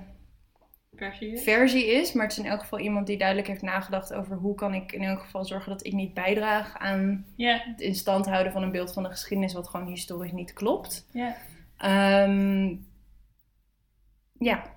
Versie. 0.95 1.37
versie 1.37 1.85
is. 1.85 2.13
Maar 2.13 2.23
het 2.23 2.37
is 2.37 2.43
in 2.43 2.49
elk 2.49 2.59
geval 2.59 2.79
iemand 2.79 3.07
die 3.07 3.17
duidelijk 3.17 3.47
heeft 3.47 3.61
nagedacht 3.61 4.13
over 4.13 4.35
hoe 4.35 4.55
kan 4.55 4.73
ik 4.73 4.91
in 4.91 5.01
elk 5.03 5.19
geval 5.19 5.45
zorgen 5.45 5.71
dat 5.71 5.85
ik 5.85 5.93
niet 5.93 6.13
bijdraag 6.13 6.77
aan 6.77 7.25
Ja. 7.35 7.61
het 7.65 7.81
in 7.81 7.95
stand 7.95 8.25
houden 8.25 8.51
van 8.51 8.63
een 8.63 8.71
beeld 8.71 8.93
van 8.93 9.03
de 9.03 9.09
geschiedenis 9.09 9.53
wat 9.53 9.69
gewoon 9.69 9.87
historisch 9.87 10.31
niet 10.31 10.53
klopt. 10.53 11.07
Ja. 11.11 11.35
Ja, 14.39 14.75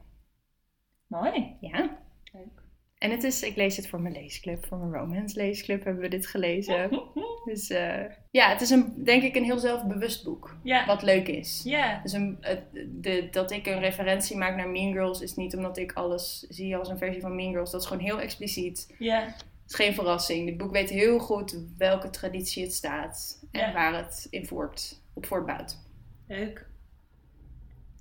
Mooi. 1.07 1.57
ja. 1.61 1.99
Leuk. 2.33 2.63
En 2.99 3.11
het 3.11 3.23
is, 3.25 3.43
ik 3.43 3.57
lees 3.57 3.77
het 3.77 3.89
voor 3.89 4.01
mijn 4.01 4.15
leesclub, 4.15 4.67
voor 4.67 4.79
mijn 4.79 4.93
romance 5.03 5.37
leesclub 5.37 5.85
hebben 5.85 6.03
we 6.03 6.09
dit 6.09 6.27
gelezen. 6.27 6.91
Dus 7.45 7.71
eh, 7.71 8.05
ja, 8.31 8.49
het 8.49 8.61
is 8.61 8.71
een, 8.71 9.05
denk 9.05 9.23
ik 9.23 9.37
een 9.37 9.45
heel 9.45 9.59
zelfbewust 9.59 10.25
boek. 10.25 10.57
Ja. 10.63 10.87
Wat 10.87 11.03
leuk 11.03 11.29
is. 11.29 11.61
Ja. 11.65 12.01
Dus 12.03 12.13
een, 12.13 12.37
het- 12.41 12.63
de, 12.89 13.29
dat 13.31 13.51
ik 13.51 13.67
een 13.67 13.79
referentie 13.81 14.37
maak 14.37 14.57
naar 14.57 14.69
Mean 14.69 14.93
Girls 14.93 15.21
is 15.21 15.35
niet 15.35 15.57
omdat 15.57 15.77
ik 15.79 15.93
alles 15.93 16.41
zie 16.49 16.77
als 16.77 16.89
een 16.89 16.99
versie 16.99 17.21
van 17.21 17.35
Mean 17.35 17.53
Girls. 17.53 17.71
Dat 17.71 17.81
is 17.81 17.87
gewoon 17.87 18.03
heel 18.03 18.21
expliciet. 18.21 18.95
Ja. 18.99 19.27
is 19.69 19.75
geen 19.75 19.95
verrassing. 19.95 20.47
Dit 20.47 20.57
boek 20.57 20.73
weet 20.73 20.91
heel 20.91 21.19
goed 21.19 21.59
welke 21.79 22.11
traditie 22.11 22.63
het 22.63 22.75
staat 22.75 23.45
en 23.53 23.61
Ja. 23.61 23.73
waar 23.73 23.95
het 23.97 24.27
in 24.31 24.47
voort, 24.47 25.03
op 25.15 25.27
voortbouwt. 25.27 25.79
Leuk. 26.27 26.67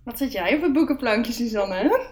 Wat 0.10 0.18
zit 0.18 0.32
jij 0.32 0.56
op 0.56 0.62
het 0.62 0.74
boekenplankje, 0.74 1.32
Suzanne? 1.32 2.08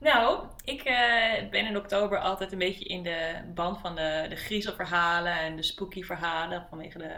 Nou, 0.00 0.46
ik 0.64 0.82
eh, 0.82 1.48
ben 1.50 1.66
in 1.66 1.76
oktober 1.76 2.18
altijd 2.18 2.52
een 2.52 2.58
beetje 2.58 2.84
in 2.84 3.02
de 3.02 3.34
band 3.54 3.78
van 3.80 3.94
de, 3.94 4.26
de 4.28 4.36
griezelverhalen 4.36 5.38
en 5.38 5.56
de 5.56 5.62
spooky 5.62 6.02
verhalen 6.02 6.66
vanwege 6.68 6.98
de 6.98 7.10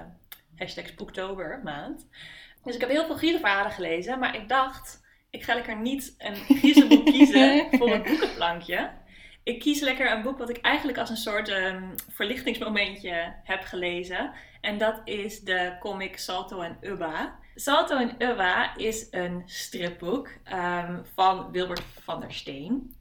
hashtag 0.57 0.87
Spooktober 0.87 1.61
maand. 1.64 2.09
Dus 2.64 2.75
ik 2.75 2.81
heb 2.81 2.90
heel 2.90 3.07
veel 3.07 3.16
griezelverhalen 3.16 3.73
gelezen, 3.73 4.19
maar 4.19 4.37
ik 4.37 4.49
dacht, 4.49 5.03
ik 5.31 5.42
ga 5.42 5.55
lekker 5.55 5.77
niet 5.77 6.14
een 6.19 6.37
griezelboek 6.37 7.07
kiezen 7.07 7.66
voor 7.79 7.88
mijn 7.88 8.03
boekenplankje. 8.03 8.90
Ik 9.46 9.61
kies 9.61 9.80
lekker 9.80 10.12
een 10.12 10.22
boek 10.22 10.38
wat 10.38 10.48
ik 10.48 10.61
eigenlijk 10.61 10.98
als 10.98 11.11
een 11.11 11.16
soort 11.16 11.48
ehm, 11.48 11.85
verlichtingsmomentje 12.09 13.35
heb 13.44 13.62
gelezen. 13.62 14.32
En 14.61 14.78
dat 14.78 15.00
is 15.04 15.40
de 15.40 15.76
comic 15.80 16.18
Salto 16.18 16.61
en 16.61 16.76
Ubba. 16.80 17.38
Salto 17.54 17.96
en 17.96 18.14
Ubba 18.18 18.76
is 18.76 19.06
een 19.11 19.42
stripboek 19.44 20.28
ehm, 20.44 21.02
van 21.14 21.50
Wilbert 21.52 21.82
van 22.00 22.20
der 22.20 22.32
Steen. 22.32 22.94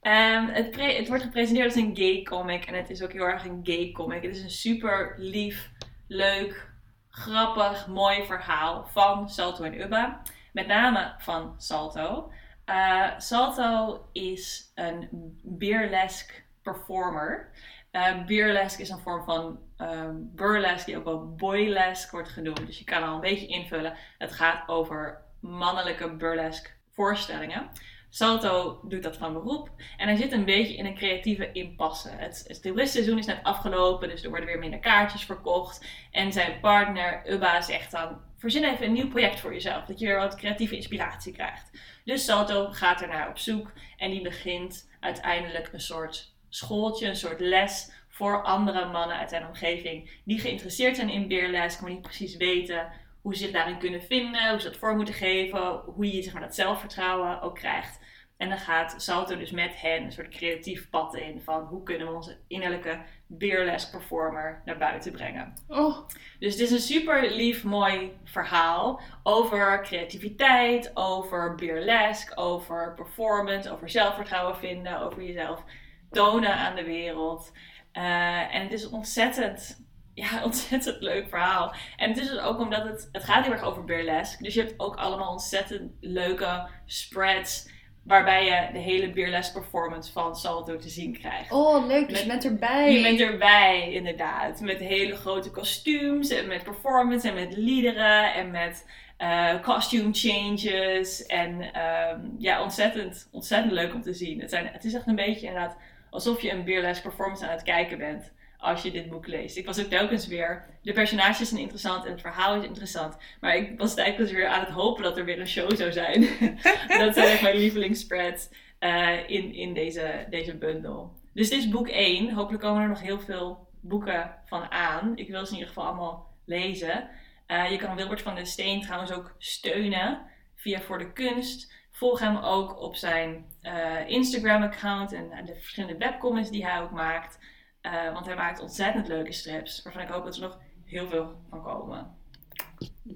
Ehm, 0.00 0.46
het, 0.46 0.76
het 0.80 1.08
wordt 1.08 1.22
gepresenteerd 1.22 1.66
als 1.66 1.82
een 1.82 1.96
gay 1.96 2.22
comic 2.22 2.64
en 2.64 2.74
het 2.74 2.90
is 2.90 3.02
ook 3.02 3.12
heel 3.12 3.28
erg 3.28 3.44
een 3.44 3.60
gay 3.62 3.90
comic. 3.92 4.22
Het 4.22 4.36
is 4.36 4.42
een 4.42 4.50
super 4.50 5.14
lief, 5.18 5.70
leuk, 6.08 6.70
grappig, 7.08 7.86
mooi 7.86 8.24
verhaal 8.26 8.86
van 8.86 9.28
Salto 9.28 9.64
en 9.64 9.80
Ubba. 9.80 10.22
Met 10.52 10.66
name 10.66 11.14
van 11.18 11.54
Salto. 11.58 12.32
Eh, 12.68 13.18
Salto 13.18 14.04
is 14.12 14.72
een 14.74 15.08
burlesque 15.42 16.34
performer. 16.62 17.50
Eh 17.90 18.24
burlesque 18.24 18.82
is 18.82 18.88
een 18.88 18.98
vorm 18.98 19.24
van 19.24 19.58
ehm, 19.76 20.14
burlesque 20.18 20.84
die 20.84 20.96
ook 20.96 21.04
wel 21.04 21.34
boylesque 21.34 22.10
wordt 22.10 22.28
genoemd. 22.28 22.66
Dus 22.66 22.78
je 22.78 22.84
kan 22.84 23.02
al 23.02 23.14
een 23.14 23.20
beetje 23.20 23.46
invullen. 23.46 23.96
Het 24.18 24.32
gaat 24.32 24.68
over 24.68 25.22
mannelijke 25.40 26.16
burlesque 26.16 26.70
voorstellingen. 26.90 27.70
Salto 28.08 28.80
doet 28.82 29.02
dat 29.02 29.16
van 29.16 29.32
beroep. 29.32 29.70
En 29.96 30.08
hij 30.08 30.16
zit 30.16 30.32
een 30.32 30.44
beetje 30.44 30.76
in 30.76 30.86
een 30.86 30.94
creatieve 30.94 31.52
impasse. 31.52 32.10
Het, 32.10 32.44
het 32.46 32.64
is 32.86 33.26
net 33.26 33.42
afgelopen, 33.42 34.08
dus 34.08 34.22
er 34.22 34.28
worden 34.28 34.48
weer 34.48 34.58
minder 34.58 34.78
kaartjes 34.78 35.24
verkocht. 35.24 35.86
En 36.10 36.32
zijn 36.32 36.60
partner, 36.60 37.22
Ubba, 37.32 37.60
zegt 37.60 37.90
dan: 37.90 38.20
Verzin 38.38 38.64
even 38.64 38.86
een 38.86 38.92
nieuw 38.92 39.08
project 39.08 39.40
voor 39.40 39.52
jezelf, 39.52 39.84
dat 39.84 39.98
je 39.98 40.06
weer 40.06 40.18
wat 40.18 40.36
creatieve 40.36 40.76
inspiratie 40.76 41.32
krijgt. 41.32 41.70
Dus 42.04 42.24
Salto 42.24 42.68
gaat 42.70 43.00
ernaar 43.02 43.28
op 43.28 43.38
zoek 43.38 43.72
en 43.96 44.10
die 44.10 44.22
begint 44.22 44.90
uiteindelijk 45.00 45.72
een 45.72 45.80
soort 45.80 46.34
schooltje, 46.48 47.06
een 47.06 47.16
soort 47.16 47.40
les 47.40 47.92
voor 48.08 48.42
andere 48.42 48.86
mannen 48.86 49.16
uit 49.16 49.30
zijn 49.30 49.46
omgeving 49.46 50.20
die 50.24 50.40
geïnteresseerd 50.40 50.96
zijn 50.96 51.08
in 51.10 51.28
beerles, 51.28 51.80
maar 51.80 51.90
niet 51.90 52.02
precies 52.02 52.36
weten 52.36 52.88
hoe 53.20 53.36
ze 53.36 53.42
zich 53.42 53.52
daarin 53.52 53.78
kunnen 53.78 54.02
vinden, 54.02 54.50
hoe 54.50 54.60
ze 54.60 54.68
dat 54.68 54.78
voor 54.78 54.96
moeten 54.96 55.14
geven, 55.14 55.76
hoe 55.76 56.14
je 56.14 56.22
zeg 56.22 56.32
maar, 56.32 56.42
dat 56.42 56.54
zelfvertrouwen 56.54 57.40
ook 57.40 57.54
krijgt. 57.54 58.00
En 58.36 58.48
dan 58.48 58.58
gaat 58.58 59.02
Salto 59.02 59.36
dus 59.36 59.50
met 59.50 59.80
hen 59.80 60.02
een 60.02 60.12
soort 60.12 60.28
creatief 60.28 60.90
pad 60.90 61.14
in 61.14 61.40
van 61.40 61.64
hoe 61.64 61.82
kunnen 61.82 62.06
we 62.06 62.12
onze 62.12 62.38
innerlijke 62.48 63.00
beerles 63.28 63.90
performer 63.90 64.62
naar 64.64 64.78
buiten 64.78 65.12
brengen. 65.12 65.52
Oh, 65.68 65.96
Dus 66.38 66.52
het 66.52 66.62
is 66.62 66.70
een 66.70 66.78
super 66.78 67.30
lief, 67.30 67.64
mooi 67.64 68.12
verhaal 68.24 69.00
over 69.22 69.82
creativiteit, 69.82 70.90
over 70.94 71.54
burlesque, 71.54 72.36
over 72.36 72.94
performance, 72.94 73.70
over 73.70 73.90
zelfvertrouwen 73.90 74.56
vinden, 74.56 75.00
over 75.00 75.22
jezelf 75.22 75.64
tonen 76.10 76.54
aan 76.54 76.76
de 76.76 76.84
wereld. 76.84 77.52
Eh, 77.92 78.54
en 78.54 78.62
het 78.62 78.72
is 78.72 78.84
een 78.84 78.92
ontzettend, 78.92 79.84
ja, 80.14 80.42
ontzettend 80.44 81.00
leuk 81.00 81.28
verhaal. 81.28 81.74
En 81.96 82.08
het 82.08 82.18
is 82.18 82.28
dus 82.28 82.40
ook 82.40 82.58
omdat 82.58 82.84
het, 82.84 83.08
het 83.12 83.24
gaat 83.24 83.44
heel 83.44 83.52
erg 83.52 83.62
over 83.62 83.84
burlesque. 83.84 84.42
Dus 84.42 84.54
je 84.54 84.60
hebt 84.60 84.80
ook 84.80 84.96
allemaal 84.96 85.32
ontzettend 85.32 85.92
leuke 86.00 86.68
spreads 86.86 87.76
waarbij 88.08 88.44
je 88.44 88.68
de 88.72 88.78
hele 88.78 89.10
burlesque 89.10 89.60
performance 89.60 90.12
van 90.12 90.36
Salto 90.36 90.76
te 90.76 90.88
zien 90.88 91.18
krijgt. 91.18 91.52
oh 91.52 91.86
leuk. 91.86 92.08
Dus 92.08 92.20
je 92.20 92.26
Met- 92.26 92.40
bent 92.40 92.52
erbij. 92.52 92.92
Je 92.92 93.02
bent 93.02 93.20
erbij, 93.20 93.92
inderdaad. 93.92 94.60
Met 94.60 94.78
hele 94.78 95.14
grote 95.16 95.50
kostuums 95.50 96.30
en 96.30 96.46
met 96.48 96.62
performance 96.62 97.28
en 97.28 97.34
met 97.34 97.56
liederen 97.56 98.34
en 98.34 98.50
met 98.50 98.86
eh, 99.16 99.60
costume 99.62 100.08
changes. 100.12 101.26
En 101.26 101.72
ehm, 101.72 102.20
ja, 102.38 102.62
ontzettend, 102.62 103.28
ontzettend 103.32 103.72
leuk 103.72 103.94
om 103.94 104.02
te 104.02 104.12
zien. 104.14 104.40
Het, 104.40 104.50
zijn, 104.50 104.66
het 104.72 104.84
is 104.84 104.94
echt 104.94 105.06
een 105.06 105.14
beetje 105.14 105.46
inderdaad 105.46 105.76
alsof 106.10 106.42
je 106.42 106.50
een 106.50 106.64
burlesque 106.64 107.08
performance 107.08 107.44
aan 107.46 107.50
het 107.52 107.62
kijken 107.62 107.98
bent 107.98 108.32
als 108.58 108.82
je 108.82 108.90
dit 108.90 109.08
boek 109.08 109.26
leest. 109.26 109.56
Ik 109.56 109.66
was 109.66 109.80
ook 109.80 109.90
telkens 109.90 110.26
weer, 110.26 110.66
de 110.82 110.92
personages 110.92 111.48
zijn 111.48 111.60
interessant 111.60 112.04
en 112.04 112.10
het 112.10 112.20
verhaal 112.20 112.54
is 112.54 112.64
interessant. 112.64 113.16
Maar 113.40 113.56
ik 113.56 113.78
was 113.78 113.94
telkens 113.94 114.30
weer 114.30 114.46
aan 114.46 114.60
het 114.60 114.68
hopen 114.68 115.02
dat 115.02 115.16
er 115.18 115.24
weer 115.24 115.40
een 115.40 115.48
show 115.48 115.76
zou 115.76 115.92
zijn. 115.92 116.20
dat 117.04 117.14
zijn 117.14 117.28
echt 117.28 117.42
mijn 117.42 117.56
lievelingsspreads 117.56 118.48
eh, 118.78 119.30
in, 119.30 119.54
in 119.54 119.74
deze, 119.74 120.26
deze 120.30 120.56
bundel. 120.56 121.12
Dus 121.32 121.48
dit 121.48 121.58
is 121.58 121.68
boek 121.68 121.88
1. 121.88 122.32
Hopelijk 122.32 122.62
komen 122.62 122.82
er 122.82 122.88
nog 122.88 123.00
heel 123.00 123.20
veel 123.20 123.68
boeken 123.80 124.34
van 124.44 124.70
aan. 124.70 125.12
Ik 125.16 125.28
wil 125.28 125.46
ze 125.46 125.52
in 125.52 125.58
ieder 125.58 125.74
geval 125.74 125.88
allemaal 125.88 126.26
lezen. 126.44 127.08
Eh, 127.46 127.70
je 127.70 127.76
kan 127.76 127.96
Wilbert 127.96 128.22
van 128.22 128.34
der 128.34 128.46
Steen 128.46 128.80
trouwens 128.80 129.12
ook 129.12 129.34
steunen 129.38 130.20
via 130.54 130.80
Voor 130.80 130.98
de 130.98 131.12
Kunst. 131.12 131.72
Volg 131.90 132.20
hem 132.20 132.36
ook 132.36 132.80
op 132.80 132.96
zijn 132.96 133.46
eh, 133.62 134.08
Instagram-account 134.08 135.12
en 135.12 135.44
de 135.44 135.54
verschillende 135.54 135.96
webcomics 135.96 136.50
die 136.50 136.66
hij 136.66 136.80
ook 136.80 136.90
maakt. 136.90 137.38
Eh, 137.80 138.12
want 138.12 138.26
hij 138.26 138.34
maakt 138.34 138.60
ontzettend 138.60 139.08
leuke 139.08 139.32
strips, 139.32 139.82
waarvan 139.82 140.02
ik 140.02 140.08
hoop 140.08 140.24
dat 140.24 140.36
er 140.36 140.42
nog 140.42 140.58
heel 140.84 141.08
veel 141.08 141.40
van 141.50 141.62
komen. 141.62 142.16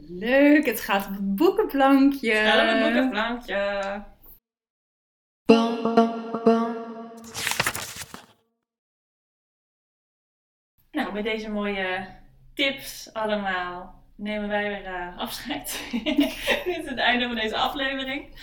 Leuk, 0.09 0.67
het 0.67 0.81
gaat 0.81 1.07
op 1.07 1.13
het 1.13 1.35
boekenplankje. 1.37 2.35
Ga 2.35 2.57
dan 2.57 2.77
een 2.77 2.83
boekenplankje. 2.83 3.57
Nou, 10.91 11.13
met 11.13 11.25
deze 11.25 11.51
mooie 11.51 12.07
tips 12.55 13.13
allemaal 13.13 14.03
nemen 14.17 14.49
wij 14.49 14.69
weer 14.69 14.85
eh, 14.85 15.19
afscheid. 15.19 15.85
Dit 16.05 16.67
is 16.67 16.89
het 16.89 16.99
einde 16.99 17.27
van 17.27 17.35
deze 17.35 17.57
aflevering. 17.57 18.35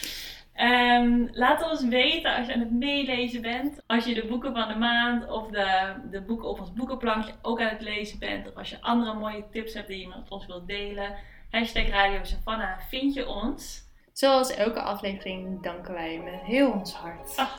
Ehm, 0.60 1.28
laat 1.32 1.70
ons 1.72 1.88
weten 1.88 2.36
als 2.36 2.48
je 2.48 2.54
aan 2.54 2.60
het 2.60 2.72
meelezen 2.72 3.42
bent. 3.42 3.82
Als 3.88 4.06
je 4.06 4.14
de 4.14 4.26
boeken 4.28 4.54
van 4.54 4.68
de 4.68 4.76
maand 4.76 5.30
of 5.32 5.48
de, 5.48 5.94
de 6.12 6.22
boeken 6.22 6.48
op 6.50 6.60
ons 6.60 6.74
boekenplankje 6.74 7.32
ook 7.42 7.62
aan 7.62 7.68
het 7.68 7.82
lezen 7.82 8.20
bent. 8.20 8.48
Of 8.48 8.56
als 8.56 8.70
je 8.70 8.82
andere 8.82 9.14
mooie 9.14 9.44
tips 9.52 9.74
hebt 9.74 9.88
die 9.88 10.00
je 10.00 10.08
met 10.08 10.30
ons 10.30 10.46
wilt 10.46 10.68
delen. 10.68 11.16
Hashtag 11.52 11.90
Radio 11.90 12.24
Savannah 12.24 12.80
vind 12.90 13.14
je 13.14 13.28
ons. 13.28 13.88
Zoals 14.14 14.56
elke 14.56 14.82
aflevering 14.82 15.64
danken 15.64 15.94
wij 15.94 16.22
met 16.24 16.42
heel 16.42 16.72
ons 16.72 16.94
hart. 16.94 17.34
Ah. 17.38 17.50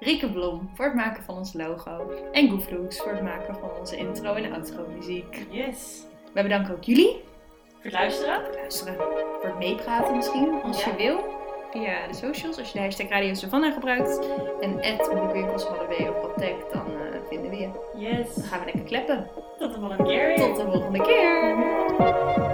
Rieke 0.00 0.30
Blom 0.32 0.70
voor 0.74 0.84
het 0.84 0.94
maken 0.94 1.22
van 1.22 1.36
ons 1.36 1.52
logo. 1.52 2.10
En 2.32 2.50
Gooflux 2.50 2.98
voor 3.00 3.12
het 3.12 3.22
maken 3.22 3.54
van 3.54 3.70
onze 3.78 3.96
intro 3.96 4.34
en 4.34 4.52
outro 4.52 4.86
muziek. 4.88 5.46
Yes. 5.50 6.02
Wij 6.34 6.42
bedanken 6.42 6.74
ook 6.74 6.84
jullie 6.84 7.22
Voor 7.72 7.82
het 7.82 7.92
luisteren. 7.92 8.34
voor 8.34 8.44
het 8.46 8.54
luisteren. 8.54 8.94
Voor 9.40 9.44
het 9.48 9.58
meepraten 9.58 10.16
misschien, 10.16 10.62
als 10.62 10.84
Ja. 10.84 10.90
je 10.90 10.96
wil. 10.96 11.42
Via 11.74 12.06
de 12.06 12.14
socials, 12.14 12.58
als 12.58 12.68
je 12.68 12.74
de 12.78 12.84
hashtag 12.84 13.08
Radio 13.08 13.34
Savannah 13.34 13.72
gebruikt. 13.74 14.18
En 14.60 14.80
boekwinkels 15.14 15.64
hadden 15.64 15.88
we 15.88 16.08
of 16.08 16.20
contact, 16.20 16.72
dan 16.72 16.86
eh, 16.86 17.18
vinden 17.28 17.50
we 17.50 17.56
je. 17.56 17.68
Dan 17.92 18.00
Yes. 18.02 18.28
gaan 18.46 18.58
we 18.58 18.64
lekker 18.64 18.82
kleppen. 18.84 19.28
Tot 19.58 19.74
de 19.74 19.80
volgende 19.80 20.04
keer. 20.04 20.36
Tot 20.36 20.56
de 20.56 20.62
volgende 20.62 21.00
keer! 21.02 22.53